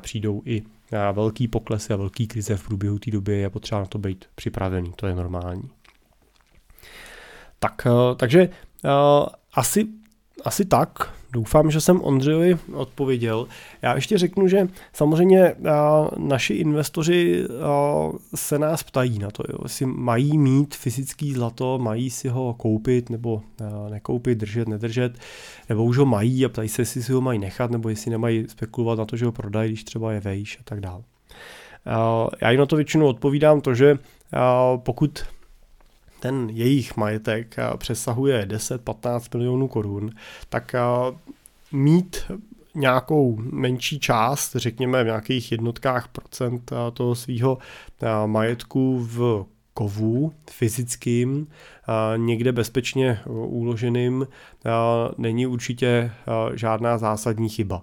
přijdou 0.00 0.42
i 0.44 0.62
velký 1.12 1.48
poklesy 1.48 1.92
a 1.92 1.96
velký 1.96 2.26
krize 2.26 2.56
v 2.56 2.64
průběhu 2.64 2.98
té 2.98 3.10
doby 3.10 3.38
je 3.38 3.50
potřeba 3.50 3.80
na 3.80 3.86
to 3.86 3.98
být 3.98 4.24
připravený. 4.34 4.92
To 4.96 5.06
je 5.06 5.14
normální. 5.14 5.70
Tak, 7.58 7.86
takže 8.16 8.48
asi, 9.54 9.86
asi 10.44 10.64
tak. 10.64 11.12
Doufám, 11.32 11.70
že 11.70 11.80
jsem 11.80 12.00
Ondřejovi 12.00 12.58
odpověděl. 12.72 13.46
Já 13.82 13.94
ještě 13.94 14.18
řeknu, 14.18 14.48
že 14.48 14.68
samozřejmě 14.92 15.54
naši 16.16 16.54
investoři 16.54 17.44
se 18.34 18.58
nás 18.58 18.82
ptají 18.82 19.18
na 19.18 19.30
to, 19.30 19.42
jestli 19.62 19.86
mají 19.86 20.38
mít 20.38 20.74
fyzický 20.74 21.32
zlato, 21.32 21.78
mají 21.78 22.10
si 22.10 22.28
ho 22.28 22.54
koupit 22.54 23.10
nebo 23.10 23.42
nekoupit, 23.90 24.38
držet, 24.38 24.68
nedržet, 24.68 25.18
nebo 25.68 25.84
už 25.84 25.98
ho 25.98 26.06
mají 26.06 26.44
a 26.44 26.48
ptají 26.48 26.68
se, 26.68 26.82
jestli 26.82 27.02
si 27.02 27.12
ho 27.12 27.20
mají 27.20 27.38
nechat, 27.38 27.70
nebo 27.70 27.88
jestli 27.88 28.10
nemají 28.10 28.48
spekulovat 28.48 28.98
na 28.98 29.04
to, 29.04 29.16
že 29.16 29.26
ho 29.26 29.32
prodají, 29.32 29.68
když 29.68 29.84
třeba 29.84 30.12
je 30.12 30.20
vejš 30.20 30.58
a 30.60 30.62
tak 30.64 30.80
dále. 30.80 31.02
Já 32.40 32.50
jim 32.50 32.60
na 32.60 32.66
to 32.66 32.76
většinou 32.76 33.06
odpovídám 33.06 33.60
to, 33.60 33.74
že 33.74 33.98
pokud 34.76 35.24
ten 36.20 36.50
jejich 36.52 36.96
majetek 36.96 37.58
eh, 37.58 37.76
přesahuje 37.76 38.46
10-15 38.46 39.38
milionů 39.38 39.68
korun, 39.68 40.10
tak 40.48 40.74
eh, 40.74 40.80
mít 41.72 42.16
nějakou 42.74 43.36
menší 43.38 44.00
část, 44.00 44.56
řekněme 44.56 45.02
v 45.02 45.06
nějakých 45.06 45.52
jednotkách 45.52 46.08
procent 46.08 46.72
eh, 46.72 46.90
toho 46.90 47.14
svého 47.14 47.58
majetku 48.26 48.98
v 48.98 49.44
kovu 49.74 50.32
fyzickým, 50.50 51.46
někde 52.16 52.52
bezpečně 52.52 53.20
uloženým, 53.26 54.26
není 55.18 55.46
určitě 55.46 56.12
žádná 56.54 56.98
zásadní 56.98 57.48
chyba. 57.48 57.82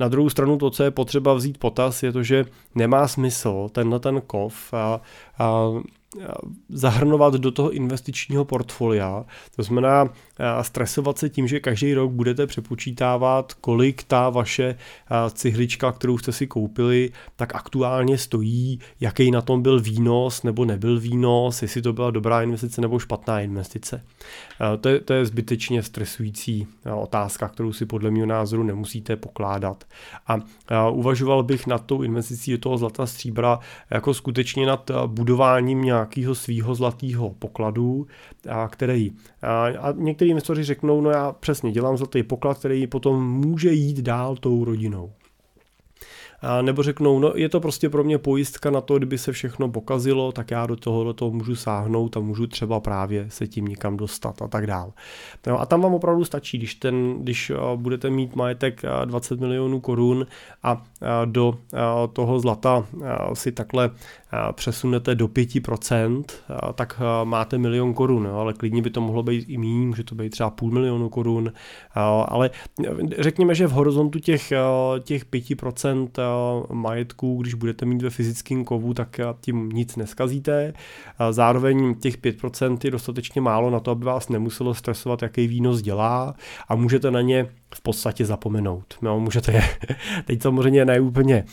Na 0.00 0.08
druhou 0.08 0.30
stranu 0.30 0.58
to, 0.58 0.70
co 0.70 0.82
je 0.82 0.90
potřeba 0.90 1.34
vzít 1.34 1.58
potaz, 1.58 2.02
je 2.02 2.12
to, 2.12 2.22
že 2.22 2.44
nemá 2.74 3.08
smysl 3.08 3.68
tenhle 3.72 4.00
ten 4.00 4.20
kov 4.26 4.74
zahrnovat 6.68 7.34
do 7.34 7.50
toho 7.50 7.70
investičního 7.70 8.44
portfolia. 8.44 9.24
To 9.56 9.62
znamená 9.62 10.08
stresovat 10.62 11.18
se 11.18 11.28
tím, 11.28 11.48
že 11.48 11.60
každý 11.60 11.94
rok 11.94 12.10
budete 12.10 12.46
přepočítávat, 12.46 13.54
kolik 13.54 14.02
ta 14.02 14.30
vaše 14.30 14.76
cihlička, 15.30 15.92
kterou 15.92 16.18
jste 16.18 16.32
si 16.32 16.46
koupili, 16.46 17.10
tak 17.36 17.54
aktuálně 17.54 18.18
stojí, 18.18 18.80
jaký 19.00 19.30
na 19.30 19.40
tom 19.40 19.62
byl 19.62 19.80
výnos 19.80 20.42
nebo 20.42 20.64
nebyl 20.64 21.00
výnos, 21.00 21.62
jestli 21.62 21.82
to 21.82 21.92
byla 21.92 22.10
dobrá 22.10 22.42
investice 22.42 22.80
nebo 22.80 22.98
špatná 22.98 23.40
investice. 23.40 24.04
To 24.80 24.88
je, 24.88 25.00
to 25.00 25.12
je 25.12 25.26
zbytečně 25.26 25.82
stresující 25.82 26.66
otázka, 26.94 27.48
kterou 27.48 27.72
si 27.72 27.86
podle 27.86 28.10
mého 28.10 28.26
názoru 28.26 28.62
nemusíte 28.62 29.16
pokládat. 29.16 29.84
A 30.68 30.88
uvažoval 30.88 31.42
bych 31.42 31.66
nad 31.66 31.86
tou 31.86 32.02
investicí 32.02 32.52
do 32.52 32.58
toho 32.58 32.78
zlata 32.78 33.06
stříbra 33.06 33.58
jako 33.90 34.14
skutečně 34.14 34.66
nad 34.66 34.90
budováním 35.06 35.84
nějakého 36.02 36.34
svýho 36.34 36.74
zlatého 36.74 37.30
pokladu, 37.30 38.06
který 38.68 39.12
a 39.42 39.92
některý 39.92 40.30
investoři 40.30 40.64
řeknou, 40.64 41.00
no 41.00 41.10
já 41.10 41.32
přesně 41.32 41.72
dělám 41.72 41.96
zlatý 41.96 42.22
poklad, 42.22 42.58
který 42.58 42.86
potom 42.86 43.32
může 43.32 43.72
jít 43.72 44.00
dál 44.00 44.36
tou 44.36 44.64
rodinou. 44.64 45.12
Nebo 46.62 46.82
řeknou, 46.82 47.18
no 47.18 47.32
je 47.34 47.48
to 47.48 47.60
prostě 47.60 47.88
pro 47.88 48.04
mě 48.04 48.18
pojistka 48.18 48.70
na 48.70 48.80
to, 48.80 48.98
kdyby 48.98 49.18
se 49.18 49.32
všechno 49.32 49.68
pokazilo, 49.68 50.32
tak 50.32 50.50
já 50.50 50.66
do 50.66 50.76
toho, 50.76 51.04
do 51.04 51.12
toho 51.12 51.30
můžu 51.30 51.56
sáhnout 51.56 52.16
a 52.16 52.20
můžu 52.20 52.46
třeba 52.46 52.80
právě 52.80 53.26
se 53.28 53.46
tím 53.46 53.64
někam 53.64 53.96
dostat 53.96 54.42
a 54.42 54.48
tak 54.48 54.66
dál. 54.66 54.92
No 55.46 55.60
a 55.60 55.66
tam 55.66 55.80
vám 55.80 55.94
opravdu 55.94 56.24
stačí, 56.24 56.58
když, 56.58 56.74
ten, 56.74 57.14
když 57.18 57.52
budete 57.76 58.10
mít 58.10 58.36
majetek 58.36 58.82
20 59.04 59.40
milionů 59.40 59.80
korun 59.80 60.26
a 60.62 60.82
do 61.24 61.58
toho 62.12 62.40
zlata 62.40 62.86
si 63.34 63.52
takhle 63.52 63.90
přesunete 64.52 65.14
do 65.14 65.28
5%, 65.28 66.24
tak 66.74 67.00
máte 67.24 67.58
milion 67.58 67.94
korun, 67.94 68.26
ale 68.26 68.52
klidně 68.52 68.82
by 68.82 68.90
to 68.90 69.00
mohlo 69.00 69.22
být 69.22 69.44
i 69.48 69.58
méně, 69.58 69.86
může 69.86 70.04
to 70.04 70.14
být 70.14 70.30
třeba 70.30 70.50
půl 70.50 70.70
milionu 70.70 71.08
korun, 71.08 71.52
ale 72.24 72.50
řekněme, 73.18 73.54
že 73.54 73.66
v 73.66 73.72
horizontu 73.72 74.18
těch, 74.18 74.52
těch 75.02 75.26
5% 75.26 76.08
majetku, 76.72 77.38
když 77.42 77.54
budete 77.54 77.86
mít 77.86 78.02
ve 78.02 78.10
fyzickém 78.10 78.64
kovu, 78.64 78.94
tak 78.94 79.20
tím 79.40 79.68
nic 79.68 79.96
neskazíte. 79.96 80.72
Zároveň 81.30 81.94
těch 81.94 82.18
5% 82.18 82.78
je 82.84 82.90
dostatečně 82.90 83.40
málo 83.40 83.70
na 83.70 83.80
to, 83.80 83.90
aby 83.90 84.04
vás 84.04 84.28
nemuselo 84.28 84.74
stresovat, 84.74 85.22
jaký 85.22 85.46
výnos 85.46 85.82
dělá 85.82 86.34
a 86.68 86.74
můžete 86.76 87.10
na 87.10 87.20
ně 87.20 87.48
v 87.74 87.80
podstatě 87.80 88.24
zapomenout. 88.24 88.94
No, 89.02 89.20
můžete 89.20 89.52
je, 89.52 89.62
teď 90.24 90.42
samozřejmě 90.42 90.84
ne 90.84 91.00
úplně 91.00 91.44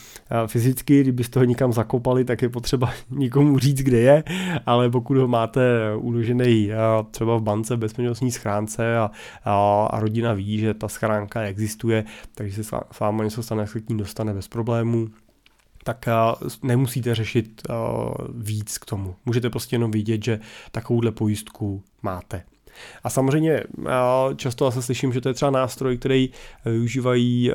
fyzicky, 0.47 1.01
kdybyste 1.01 1.39
ho 1.39 1.45
nikam 1.45 1.73
zakopali, 1.73 2.25
tak 2.25 2.41
je 2.41 2.49
potřeba 2.49 2.93
nikomu 3.10 3.60
říct, 3.60 3.79
kde 3.79 3.99
je, 3.99 4.23
ale 4.65 4.89
pokud 4.89 5.17
ho 5.17 5.27
máte 5.27 5.62
uložený 5.95 6.69
třeba 7.12 7.38
v 7.38 7.41
bance 7.41 7.77
bezpečnostní 7.77 8.32
schránce 8.32 8.97
a, 8.97 9.12
a, 9.43 9.86
a 9.91 9.99
rodina 9.99 10.34
ví, 10.34 10.58
že 10.58 10.73
ta 10.73 10.88
schránka 10.88 11.41
existuje, 11.41 12.03
takže 12.36 12.63
se 12.63 12.63
s 12.91 12.99
váma 12.99 13.23
něco 13.23 13.43
stane, 13.43 13.67
se 13.67 13.79
k 13.79 13.89
ní 13.89 13.97
dostane 13.97 14.34
bez 14.34 14.47
problémů, 14.47 15.08
tak 15.84 16.05
nemusíte 16.63 17.15
řešit 17.15 17.62
víc 18.36 18.77
k 18.77 18.86
tomu. 18.86 19.15
Můžete 19.25 19.49
prostě 19.49 19.75
jenom 19.75 19.91
vidět, 19.91 20.23
že 20.23 20.39
takovouhle 20.71 21.12
pojistku 21.12 21.84
máte. 22.01 22.43
A 23.04 23.10
samozřejmě 23.10 23.63
často 24.36 24.68
asi 24.68 24.82
slyším, 24.82 25.13
že 25.13 25.22
to 25.22 25.30
je 25.30 25.34
třeba 25.34 25.52
nástroj, 25.52 25.98
který 25.98 26.30
využívají 26.65 27.52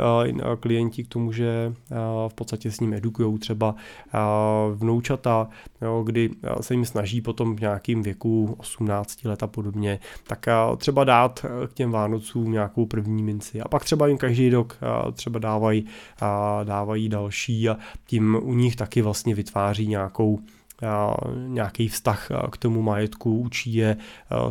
klienti 0.60 1.04
k 1.04 1.08
tomu, 1.08 1.32
že 1.32 1.72
v 2.28 2.34
podstatě 2.34 2.70
s 2.70 2.80
ním 2.80 2.94
edukují 2.94 3.38
třeba 3.38 3.74
vnoučata, 4.74 5.48
kdy 6.04 6.30
se 6.60 6.74
jim 6.74 6.84
snaží 6.84 7.20
potom 7.20 7.56
v 7.56 7.60
nějakým 7.60 8.02
věku 8.02 8.54
18 8.58 9.24
let 9.24 9.42
a 9.42 9.46
podobně, 9.46 9.98
tak 10.26 10.46
třeba 10.76 11.04
dát 11.04 11.46
k 11.66 11.74
těm 11.74 11.90
Vánocům 11.90 12.52
nějakou 12.52 12.86
první 12.86 13.22
minci. 13.22 13.60
A 13.60 13.68
pak 13.68 13.84
třeba 13.84 14.06
jim 14.06 14.18
každý 14.18 14.50
rok 14.50 14.78
třeba 15.12 15.38
dávají, 15.38 15.86
dávají 16.64 17.08
další 17.08 17.68
a 17.68 17.76
tím 18.06 18.38
u 18.42 18.54
nich 18.54 18.76
taky 18.76 19.02
vlastně 19.02 19.34
vytváří 19.34 19.86
nějakou 19.86 20.38
nějaký 21.46 21.88
vztah 21.88 22.28
k 22.50 22.56
tomu 22.56 22.82
majetku, 22.82 23.38
učí 23.38 23.74
je, 23.74 23.96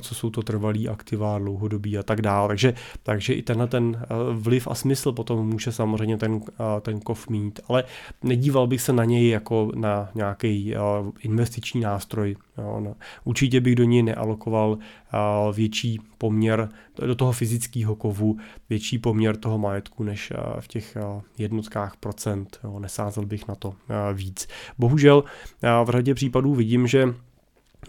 co 0.01 0.15
jsou 0.15 0.29
to 0.29 0.41
trvalý 0.41 0.89
aktiva, 0.89 1.39
dlouhodobí 1.39 1.97
a 1.97 2.03
tak 2.03 2.21
dále. 2.21 2.47
Takže, 2.47 2.73
takže 3.03 3.33
i 3.33 3.41
tenhle 3.41 3.67
ten 3.67 4.05
vliv 4.31 4.67
a 4.67 4.75
smysl 4.75 5.11
potom 5.11 5.47
může 5.47 5.71
samozřejmě 5.71 6.17
ten, 6.17 6.41
ten 6.81 6.99
kov 6.99 7.29
mít, 7.29 7.59
ale 7.67 7.83
nedíval 8.23 8.67
bych 8.67 8.81
se 8.81 8.93
na 8.93 9.05
něj 9.05 9.29
jako 9.29 9.71
na 9.75 10.09
nějaký 10.15 10.75
investiční 11.19 11.81
nástroj. 11.81 12.35
Jo, 12.57 12.79
no. 12.79 12.95
Určitě 13.23 13.61
bych 13.61 13.75
do 13.75 13.83
něj 13.83 14.03
nealokoval 14.03 14.77
větší 15.53 15.99
poměr 16.17 16.69
do 17.05 17.15
toho 17.15 17.31
fyzického 17.31 17.95
kovu, 17.95 18.37
větší 18.69 18.97
poměr 18.97 19.37
toho 19.37 19.57
majetku 19.57 20.03
než 20.03 20.33
v 20.59 20.67
těch 20.67 20.97
jednotkách 21.37 21.97
procent. 21.97 22.59
Jo, 22.63 22.79
nesázel 22.79 23.25
bych 23.25 23.47
na 23.47 23.55
to 23.55 23.73
víc. 24.13 24.47
Bohužel 24.77 25.23
v 25.83 25.89
řadě 25.89 26.13
případů 26.13 26.55
vidím, 26.55 26.87
že 26.87 27.13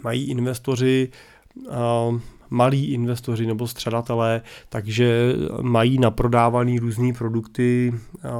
mají 0.03 0.25
investoři 0.25 1.09
malí 2.51 2.93
investoři 2.93 3.47
nebo 3.47 3.67
středatelé, 3.69 4.43
takže 4.69 5.33
mají 5.61 5.99
naprodávaný 5.99 6.79
různé 6.79 7.13
produkty 7.13 7.95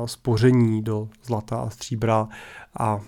spoření 0.07 0.83
do 0.83 1.09
zlata 1.25 1.57
a 1.57 1.71
stříbra 1.71 2.29
a, 2.79 3.01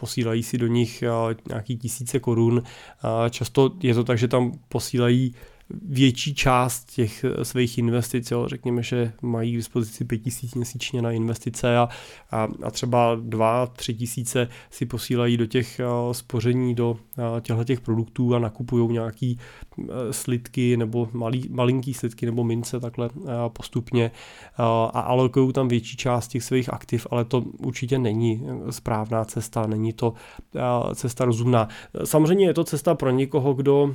posílají 0.00 0.42
si 0.42 0.58
do 0.58 0.66
nich 0.66 1.04
nějaký 1.48 1.76
tisíce 1.76 2.20
korun. 2.20 2.62
Často 3.30 3.70
je 3.82 3.94
to 3.94 4.04
tak, 4.04 4.18
že 4.18 4.28
tam 4.28 4.52
posílají 4.68 5.34
větší 5.82 6.34
část 6.34 6.92
těch 6.94 7.24
eh, 7.24 7.44
svých 7.44 7.78
investic, 7.78 8.30
jo, 8.30 8.48
řekněme, 8.48 8.82
že 8.82 9.12
mají 9.22 9.52
k 9.52 9.56
dispozici 9.56 10.04
5000 10.04 10.54
měsíčně 10.54 11.02
na 11.02 11.12
investice 11.12 11.78
a, 11.78 11.88
a, 12.30 12.48
a 12.62 12.70
třeba 12.70 13.16
2-3 13.16 13.96
tisíce 13.96 14.48
si 14.70 14.86
posílají 14.86 15.36
do 15.36 15.46
těch 15.46 15.80
uh, 16.06 16.12
spoření 16.12 16.74
do 16.74 16.90
uh, 16.90 17.40
těchto 17.40 17.64
těch 17.64 17.80
produktů 17.80 18.34
a 18.34 18.38
nakupují 18.38 18.92
nějaký 18.92 19.38
slidky 20.10 20.76
nebo 20.76 21.08
malý, 21.12 21.48
malinký 21.50 21.94
slidky 21.94 22.26
nebo 22.26 22.44
mince 22.44 22.80
takhle 22.80 23.10
postupně 23.48 24.10
a 24.58 25.00
alokují 25.00 25.52
tam 25.52 25.68
větší 25.68 25.96
část 25.96 26.28
těch 26.28 26.42
svých 26.42 26.72
aktiv, 26.72 27.06
ale 27.10 27.24
to 27.24 27.40
určitě 27.40 27.98
není 27.98 28.46
správná 28.70 29.24
cesta, 29.24 29.66
není 29.66 29.92
to 29.92 30.14
cesta 30.94 31.24
rozumná. 31.24 31.68
Samozřejmě 32.04 32.46
je 32.46 32.54
to 32.54 32.64
cesta 32.64 32.94
pro 32.94 33.10
někoho, 33.10 33.54
kdo 33.54 33.94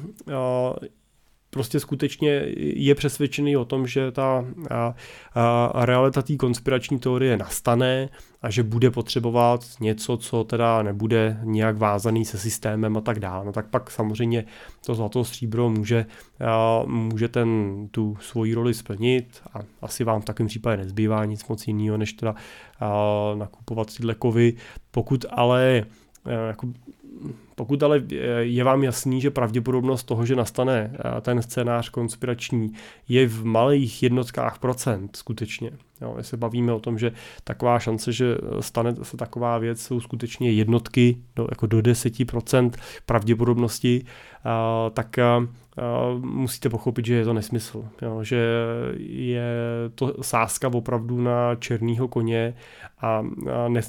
prostě 1.56 1.80
skutečně 1.80 2.30
je 2.58 2.96
přesvědčený 2.96 3.58
o 3.58 3.66
tom, 3.66 3.88
že 3.88 4.12
ta 4.12 4.46
a, 4.70 4.96
a 5.72 5.86
realita 5.86 6.22
té 6.22 6.36
konspirační 6.36 7.00
teorie 7.00 7.38
nastane 7.38 8.10
a 8.42 8.50
že 8.50 8.64
bude 8.64 8.92
potřebovat 8.92 9.62
něco, 9.80 10.18
co 10.18 10.44
teda 10.44 10.84
nebude 10.84 11.40
nějak 11.44 11.78
vázaný 11.78 12.26
se 12.26 12.38
systémem 12.38 12.98
a 12.98 13.02
tak 13.02 13.20
dále, 13.20 13.46
no 13.46 13.52
tak 13.52 13.68
pak 13.70 13.92
samozřejmě 13.92 14.46
to 14.86 14.96
zlato 14.96 15.24
stříbro 15.24 15.70
může, 15.70 16.06
a, 16.46 16.84
může 16.86 17.28
ten, 17.28 17.50
tu 17.92 18.18
svoji 18.22 18.54
roli 18.54 18.74
splnit 18.74 19.42
a 19.54 19.60
asi 19.82 20.04
vám 20.04 20.22
v 20.22 20.26
takovém 20.26 20.48
případě 20.48 20.78
nezbývá 20.78 21.26
nic 21.26 21.48
moc 21.48 21.68
jiného, 21.68 21.98
než 21.98 22.14
teda 22.14 22.36
a, 22.80 22.92
nakupovat 23.36 23.96
tyhle 23.96 24.16
kovy. 24.16 24.54
Pokud 24.92 25.26
ale 25.30 25.86
jako 26.48 26.68
pokud 27.56 27.84
ale 27.84 28.04
je 28.40 28.64
vám 28.64 28.84
jasný, 28.84 29.22
že 29.22 29.32
pravděpodobnost 29.32 30.04
toho, 30.04 30.26
že 30.26 30.36
nastane 30.36 30.92
eh, 30.94 31.22
ten 31.22 31.42
scénář 31.42 31.90
konspirační, 31.90 32.74
je 33.10 33.28
v 33.28 33.46
malých 33.46 34.04
jednotkách 34.04 34.60
procent 34.60 35.16
skutečně. 35.16 35.72
Jo, 36.02 36.18
se 36.22 36.38
bavíme 36.38 36.74
o 36.74 36.80
tom, 36.80 36.98
že 36.98 37.12
taková 37.44 37.80
šance, 37.80 38.12
že 38.12 38.38
stane 38.60 38.96
se 39.04 39.18
taková 39.18 39.58
věc, 39.58 39.82
jsou 39.82 40.00
skutečně 40.00 40.52
jednotky 40.52 41.18
do, 41.36 41.48
jako 41.50 41.68
do 41.68 41.78
10% 41.78 42.72
pravděpodobnosti, 43.06 44.06
a, 44.44 44.90
tak 44.94 45.20
a, 45.20 45.48
musíte 46.18 46.70
pochopit, 46.70 47.06
že 47.06 47.16
je 47.16 47.26
to 47.26 47.34
nesmysl. 47.34 47.86
Jo, 48.02 48.24
že 48.24 48.48
je 48.98 49.50
to 49.96 50.16
sázka 50.22 50.68
opravdu 50.68 51.22
na 51.22 51.56
černýho 51.56 52.08
koně 52.08 52.54
a, 53.00 53.08
a 53.08 53.24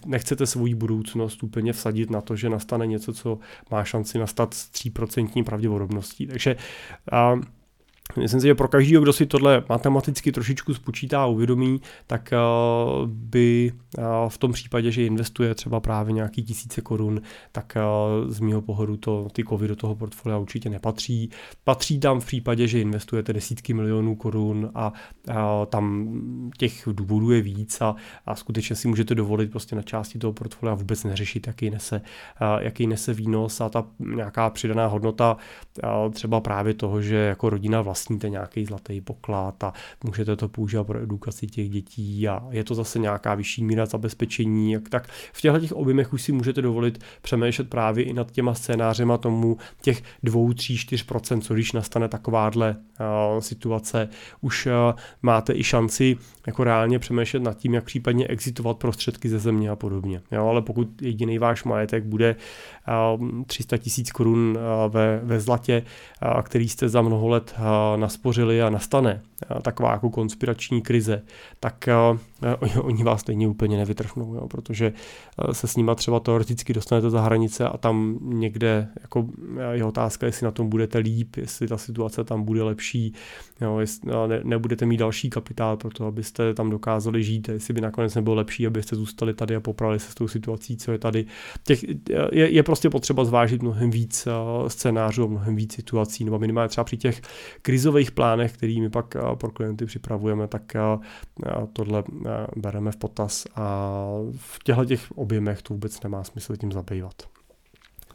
nechcete 0.07 0.47
svou 0.47 0.75
budoucnost 0.75 1.42
úplně 1.42 1.73
vsadit 1.73 2.11
na 2.11 2.21
to, 2.21 2.37
že 2.37 2.49
nastane 2.49 2.87
něco, 2.87 3.12
co 3.12 3.38
má 3.71 3.85
šanci 3.85 4.19
nastat 4.19 4.55
s 4.55 4.71
3% 4.71 5.45
pravděpodobností. 5.45 6.27
Takže 6.27 6.57
a, 7.12 7.40
Myslím 8.16 8.40
si, 8.40 8.47
že 8.47 8.55
pro 8.55 8.69
každého, 8.69 9.03
kdo 9.03 9.12
si 9.12 9.27
tohle 9.27 9.64
matematicky 9.69 10.33
trošičku 10.33 10.75
spočítá 10.75 11.23
a 11.23 11.27
uvědomí, 11.27 11.81
tak 12.07 12.33
eh, 12.33 12.38
by 13.07 13.73
eh, 13.99 14.03
v 14.29 14.38
tom 14.38 14.53
případě, 14.53 14.92
že 14.92 15.07
investuje 15.07 15.55
třeba 15.55 15.81
právě 15.81 16.12
nějaký 16.12 16.42
tisíce 16.42 16.81
korun, 16.81 17.21
tak 17.53 17.77
eh, 17.77 17.81
z 18.27 18.40
mého 18.40 18.62
pohledu 18.62 18.97
to, 18.97 19.29
ty 19.33 19.42
kovy 19.42 19.69
do 19.69 19.77
toho 19.77 19.95
portfolia 19.95 20.38
určitě 20.38 20.71
nepatří. 20.71 21.31
Patří 21.64 22.01
tam 22.01 22.21
v 22.21 22.27
případě, 22.27 22.69
že 22.69 22.81
investujete 22.81 23.33
desítky 23.33 23.75
milionů 23.75 24.16
korun 24.16 24.71
a, 24.75 24.92
tam 25.66 26.12
těch 26.59 26.88
důvodů 26.92 27.31
je 27.31 27.42
víc 27.42 27.81
a, 27.81 27.95
a 28.27 28.35
skutečně 28.35 28.77
si 28.77 28.88
můžete 28.88 29.14
dovolit 29.14 29.51
prostě 29.51 29.77
na 29.77 29.83
části 29.83 30.19
toho 30.19 30.33
portfolia 30.33 30.75
vůbec 30.75 31.05
neřešit, 31.05 31.47
jaký 31.47 31.71
nese, 31.71 32.01
jaký 32.59 32.87
nese 32.87 33.14
výnos 33.14 33.61
a 33.61 33.69
ta 33.69 33.85
nějaká 33.99 34.51
přidaná 34.51 34.87
hodnota 34.87 35.37
třeba 36.12 36.40
právě 36.40 36.75
toho, 36.75 37.03
že 37.03 37.16
jako 37.16 37.51
rodina 37.51 37.81
vlastně 37.81 37.96
vlastníte 37.97 38.29
nějaký 38.29 38.65
zlatý 38.65 39.01
poklad 39.01 39.65
a 39.65 39.73
můžete 40.05 40.37
to 40.37 40.49
používat 40.49 40.85
pro 40.85 41.03
edukaci 41.03 41.47
těch 41.47 41.71
dětí 41.71 42.29
a 42.29 42.43
je 42.51 42.65
to 42.65 42.75
zase 42.75 42.99
nějaká 42.99 43.35
vyšší 43.35 43.65
míra 43.65 43.87
zabezpečení, 43.87 44.77
tak 44.91 45.09
v 45.33 45.41
těchto 45.41 45.61
těch 45.61 45.73
objemech 45.73 46.13
už 46.13 46.23
si 46.23 46.33
můžete 46.33 46.63
dovolit 46.63 47.05
přemýšlet 47.23 47.71
právě 47.71 48.05
i 48.05 48.13
nad 48.13 48.31
těma 48.31 48.55
scénářema 48.55 49.19
tomu 49.19 49.57
těch 49.81 50.03
2, 50.23 50.55
3, 50.55 50.75
4% 50.75 51.41
co 51.41 51.55
když 51.55 51.73
nastane 51.73 52.09
takováhle 52.09 52.77
uh, 52.77 53.41
situace, 53.41 54.09
už 54.41 54.67
uh, 54.67 54.73
máte 55.23 55.55
i 55.55 55.65
šanci 55.65 56.17
jako 56.47 56.65
reálně 56.65 56.99
přemýšlet 56.99 57.43
nad 57.43 57.57
tím, 57.57 57.75
jak 57.75 57.85
případně 57.85 58.27
exitovat 58.27 58.77
prostředky 58.77 59.29
ze 59.29 59.39
země 59.39 59.71
a 59.71 59.77
podobně. 59.77 60.23
Jo, 60.33 60.47
ale 60.47 60.63
pokud 60.63 61.03
jediný 61.03 61.39
váš 61.39 61.65
majetek 61.65 62.05
bude 62.05 62.37
uh, 63.17 63.43
300 63.47 63.77
tisíc 63.77 64.13
korun 64.13 64.59
ve, 64.89 65.21
ve 65.23 65.41
zlatě, 65.41 65.83
který 66.43 66.69
jste 66.69 66.89
za 66.89 67.03
mnoho 67.03 67.29
let 67.29 67.55
naspořili 67.96 68.62
a 68.62 68.70
nastane 68.70 69.22
taková 69.62 69.92
jako 69.92 70.11
konspirační 70.11 70.83
krize, 70.83 71.22
tak 71.61 71.88
oni 72.81 73.05
vás 73.05 73.20
stejně 73.20 73.49
úplně 73.49 73.77
nevytrhnou, 73.77 74.35
jo, 74.35 74.49
protože 74.49 74.92
se 75.53 75.66
s 75.66 75.77
nima 75.77 75.94
třeba 75.94 76.20
teoreticky 76.20 76.72
dostanete 76.72 77.11
za 77.11 77.20
hranice 77.20 77.68
a 77.68 77.77
tam 77.77 78.18
někde 78.22 78.88
jako 79.01 79.27
je 79.72 79.85
otázka, 79.85 80.27
jestli 80.27 80.44
na 80.44 80.51
tom 80.51 80.68
budete 80.68 80.99
líp, 80.99 81.37
jestli 81.37 81.68
ta 81.68 81.77
situace 81.79 82.25
tam 82.25 82.42
bude 82.42 82.62
lepší, 82.62 83.12
jo, 83.61 83.79
jestli, 83.79 84.11
ne, 84.27 84.40
nebudete 84.44 84.87
mít 84.87 84.96
další 84.96 85.31
kapitál 85.31 85.77
pro 85.77 85.90
to, 85.90 86.07
abyste 86.07 86.55
tam 86.55 86.70
dokázali 86.70 87.22
žít, 87.22 87.49
jestli 87.49 87.75
by 87.75 87.81
nakonec 87.81 88.14
nebylo 88.14 88.37
lepší, 88.37 88.66
abyste 88.66 88.96
zůstali 88.96 89.35
tady 89.35 89.57
a 89.57 89.61
poprali 89.61 89.99
se 89.99 90.11
s 90.11 90.14
tou 90.14 90.29
situací, 90.29 90.77
co 90.77 90.92
je 90.92 90.99
tady. 90.99 91.27
Těch, 91.64 91.85
je, 92.33 92.51
je 92.51 92.62
prostě 92.62 92.90
potřeba 92.90 93.25
zvážit 93.25 93.62
mnohem 93.62 93.90
víc 93.90 94.29
scénářů, 94.68 95.29
mnohem 95.29 95.57
víc 95.57 95.72
situací, 95.75 96.25
nebo 96.25 96.38
minimálně 96.38 96.68
třeba 96.68 96.85
při 96.85 96.96
těch 96.96 97.20
krizových 97.62 98.11
plánech, 98.11 98.53
kterými 98.53 98.90
pak 98.90 99.16
pro 99.38 99.51
klienty 99.51 99.87
připravujeme, 99.87 100.49
tak 100.49 100.62
tohle 101.72 102.05
bereme 102.57 102.93
v 102.93 102.97
potaz 102.97 103.47
a 103.57 104.07
v 104.37 104.59
těchto 104.65 104.85
těch 104.85 105.12
objemech 105.15 105.62
to 105.62 105.75
vůbec 105.75 106.03
nemá 106.03 106.25
smysl 106.25 106.57
tím 106.57 106.73
zabývat. 106.73 107.15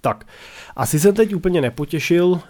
Tak, 0.02 0.28
asi 0.76 1.00
jsem 1.00 1.14
teď 1.16 1.36
úplně 1.36 1.62
nepotěšil 1.62 2.42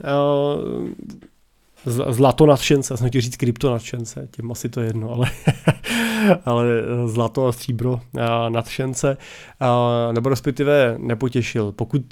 zlato 2.10 2.46
nadšence, 2.46 2.98
jsem 2.98 3.08
chtěl 3.08 3.22
říct 3.22 3.38
krypto 3.38 3.72
nadšence, 3.72 4.28
tím 4.32 4.52
asi 4.52 4.70
to 4.70 4.82
je 4.82 4.88
jedno, 4.88 5.12
ale, 5.12 5.32
ale 6.46 6.66
zlato 7.06 7.48
a 7.48 7.52
stříbro 7.52 8.02
nadšence, 8.50 9.18
nebo 10.12 10.30
respektive 10.30 10.96
nepotěšil. 10.98 11.72
Pokud 11.72 12.04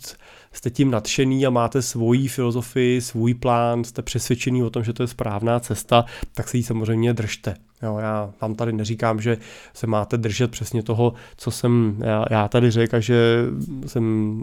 jste 0.52 0.70
tím 0.70 0.92
nadšený 0.92 1.46
a 1.46 1.50
máte 1.50 1.82
svoji 1.82 2.28
filozofii, 2.28 3.02
svůj 3.02 3.34
plán, 3.34 3.84
jste 3.84 4.02
přesvědčený 4.02 4.64
o 4.64 4.70
tom, 4.70 4.84
že 4.84 4.94
to 4.94 5.04
je 5.04 5.08
správná 5.08 5.60
cesta, 5.60 6.06
tak 6.34 6.48
se 6.48 6.58
jí 6.58 6.64
samozřejmě 6.64 7.14
držte. 7.14 7.56
Jo, 7.84 7.98
já 7.98 8.30
vám 8.42 8.56
tady 8.56 8.74
neříkám, 8.74 9.22
že 9.22 9.38
se 9.74 9.88
máte 9.88 10.18
držet 10.18 10.52
přesně 10.52 10.84
toho, 10.84 11.14
co 11.38 11.52
jsem 11.52 11.98
já, 12.00 12.26
já 12.30 12.48
tady 12.48 12.72
řekl 12.72 12.96
a 12.96 13.00
že, 13.00 13.46
jsem, 13.86 14.42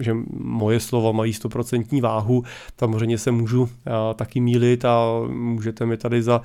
že 0.00 0.16
moje 0.32 0.80
slova 0.80 1.12
mají 1.12 1.32
stoprocentní 1.32 2.00
váhu. 2.00 2.44
Samozřejmě 2.78 3.18
se 3.18 3.30
můžu 3.30 3.68
taky 4.14 4.40
mílit 4.40 4.84
a 4.84 5.00
můžete 5.28 5.86
mi 5.86 5.96
tady 5.96 6.22
za 6.22 6.40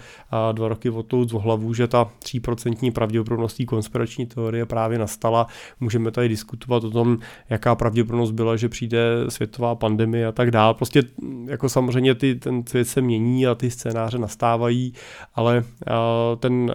dva 0.51 0.67
roky 0.67 0.89
otlout 0.89 1.29
z 1.29 1.33
hlavu, 1.33 1.73
že 1.73 1.87
ta 1.87 2.09
3% 2.23 2.91
pravděpodobností 2.91 3.65
konspirační 3.65 4.25
teorie 4.25 4.65
právě 4.65 4.99
nastala. 4.99 5.47
Můžeme 5.79 6.11
tady 6.11 6.29
diskutovat 6.29 6.83
o 6.83 6.91
tom, 6.91 7.17
jaká 7.49 7.75
pravděpodobnost 7.75 8.31
byla, 8.31 8.55
že 8.55 8.66
přijde 8.69 8.99
světová 9.29 9.75
pandemie 9.75 10.27
a 10.27 10.31
tak 10.31 10.51
dále. 10.51 10.73
Prostě 10.73 11.03
jako 11.45 11.69
samozřejmě 11.69 12.15
ty, 12.15 12.35
ten 12.35 12.63
svět 12.67 12.85
se 12.85 13.01
mění 13.01 13.47
a 13.47 13.55
ty 13.55 13.71
scénáře 13.71 14.17
nastávají, 14.17 14.93
ale 15.35 15.63
a, 15.87 16.35
ten 16.35 16.73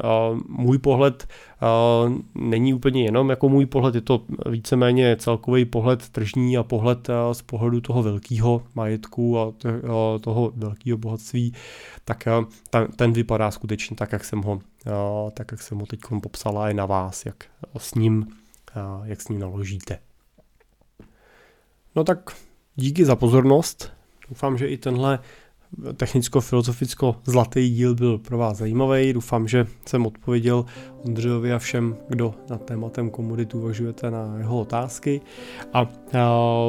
můj 0.49 0.79
pohled 0.79 1.29
není 2.35 2.75
úplně 2.75 3.05
jenom 3.05 3.31
jako 3.31 3.49
můj 3.49 3.67
pohled, 3.67 3.95
je 3.95 4.01
to 4.01 4.23
víceméně 4.51 5.17
celkový 5.17 5.65
pohled 5.65 6.09
tržní 6.09 6.59
a 6.59 6.63
pohled 6.63 7.09
z 7.33 7.43
pohledu 7.43 7.81
toho 7.81 8.03
velkého 8.03 8.63
majetku 8.75 9.39
a 9.39 9.53
toho 10.21 10.53
velkého 10.57 10.99
bohatství, 10.99 11.55
tak 12.05 12.29
ten 12.97 13.13
vypadá 13.13 13.51
skutečně 13.51 13.97
tak, 13.97 14.13
jak 14.13 14.25
jsem 14.25 14.43
ho, 14.43 14.61
tak, 15.35 15.51
jak 15.51 15.63
jsem 15.63 15.79
ho 15.79 15.87
teď 15.87 16.01
popsala, 16.23 16.69
je 16.69 16.75
na 16.75 16.87
vás, 16.87 17.27
jak 17.27 17.37
s 17.79 17.95
ním, 17.95 18.27
jak 19.05 19.21
s 19.21 19.29
ním 19.29 19.39
naložíte. 19.39 19.99
No 21.97 22.05
tak 22.05 22.31
díky 22.77 23.05
za 23.05 23.17
pozornost. 23.17 23.93
Doufám, 24.29 24.59
že 24.59 24.67
i 24.67 24.77
tenhle 24.77 25.19
technicko-filozoficko 25.97 27.17
zlatý 27.25 27.71
díl 27.71 27.95
byl 27.95 28.19
pro 28.19 28.39
vás 28.39 28.57
zajímavý. 28.59 29.13
Doufám, 29.13 29.49
že 29.49 29.67
jsem 29.87 30.07
odpověděl 30.07 30.65
Ondřejovi 31.05 31.53
a 31.53 31.59
všem, 31.59 31.97
kdo 32.09 32.35
nad 32.51 32.65
tématem 32.65 33.11
komodit 33.11 33.55
uvažujete 33.55 34.11
na 34.11 34.35
jeho 34.39 34.61
otázky. 34.61 35.21
A 35.73 35.89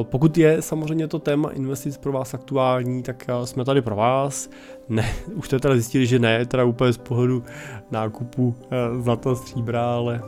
pokud 0.04 0.38
je 0.38 0.62
samozřejmě 0.62 1.08
to 1.08 1.20
téma 1.20 1.50
investic 1.50 1.98
pro 1.98 2.12
vás 2.12 2.34
aktuální, 2.34 3.04
tak 3.04 3.28
jsme 3.44 3.66
tady 3.66 3.82
pro 3.82 3.96
vás. 3.96 4.50
Ne, 4.90 5.10
už 5.36 5.46
jste 5.46 5.60
teda 5.60 5.74
zjistili, 5.74 6.06
že 6.06 6.20
ne, 6.20 6.46
teda 6.46 6.64
úplně 6.64 6.94
z 6.94 6.98
pohledu 6.98 7.44
nákupu 7.92 8.56
zlata 9.00 9.36
stříbra, 9.36 9.96
ale 9.96 10.22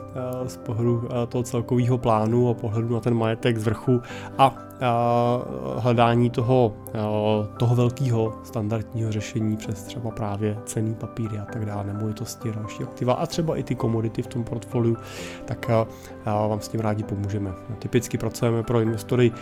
z 0.46 0.56
pohledu 0.56 1.08
toho 1.28 1.42
celkového 1.42 1.98
plánu 1.98 2.50
a 2.50 2.54
pohledu 2.54 2.94
na 2.94 3.00
ten 3.00 3.14
majetek 3.14 3.58
z 3.58 3.64
vrchu 3.64 4.02
a 4.38 4.54
hledání 5.76 6.30
toho, 6.30 6.76
toho 7.58 7.74
velkého 7.74 8.34
standardního 8.44 9.12
řešení 9.12 9.56
přes 9.56 9.82
třeba 9.82 10.10
právě 10.10 10.58
cený 10.64 10.94
papíry 10.94 11.38
a 11.38 11.44
tak 11.44 11.66
dále, 11.66 11.84
nemovitosti, 11.84 12.52
další 12.52 12.82
aktiva 12.82 13.14
a 13.14 13.26
třeba 13.26 13.56
i 13.56 13.62
ty 13.62 13.74
komodity 13.74 14.22
v 14.22 14.26
tom 14.26 14.44
portfoliu, 14.44 14.96
tak 15.44 15.70
vám 16.24 16.60
s 16.60 16.68
tím 16.68 16.80
rádi 16.80 17.02
pomůžeme. 17.02 17.52
Typicky 17.78 18.18
pracujeme 18.18 18.62
pro 18.62 18.80
investory 18.80 19.32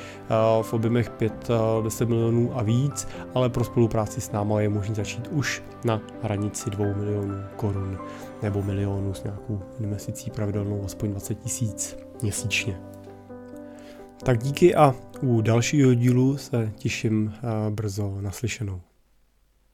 v 0.62 0.72
objemech 0.72 1.10
5-10 1.10 2.06
milionů 2.06 2.58
a 2.58 2.62
víc, 2.62 3.08
ale 3.34 3.48
pro 3.48 3.64
spolupráci 3.64 4.20
s 4.20 4.32
náma 4.32 4.60
je 4.60 4.68
možné 4.68 5.03
začít 5.04 5.28
už 5.28 5.62
na 5.84 6.02
hranici 6.22 6.70
2 6.70 6.86
milionů 6.86 7.34
korun 7.56 7.98
nebo 8.42 8.62
milionů 8.62 9.14
s 9.14 9.24
nějakou 9.24 9.60
investicí 9.80 10.30
pravidelnou 10.30 10.84
aspoň 10.84 11.10
20 11.10 11.34
tisíc 11.34 11.96
měsíčně. 12.22 12.80
Tak 14.24 14.38
díky 14.38 14.74
a 14.74 14.94
u 15.22 15.40
dalšího 15.40 15.94
dílu 15.94 16.36
se 16.36 16.72
těším 16.76 17.34
brzo 17.70 18.18
naslyšenou. 18.20 18.80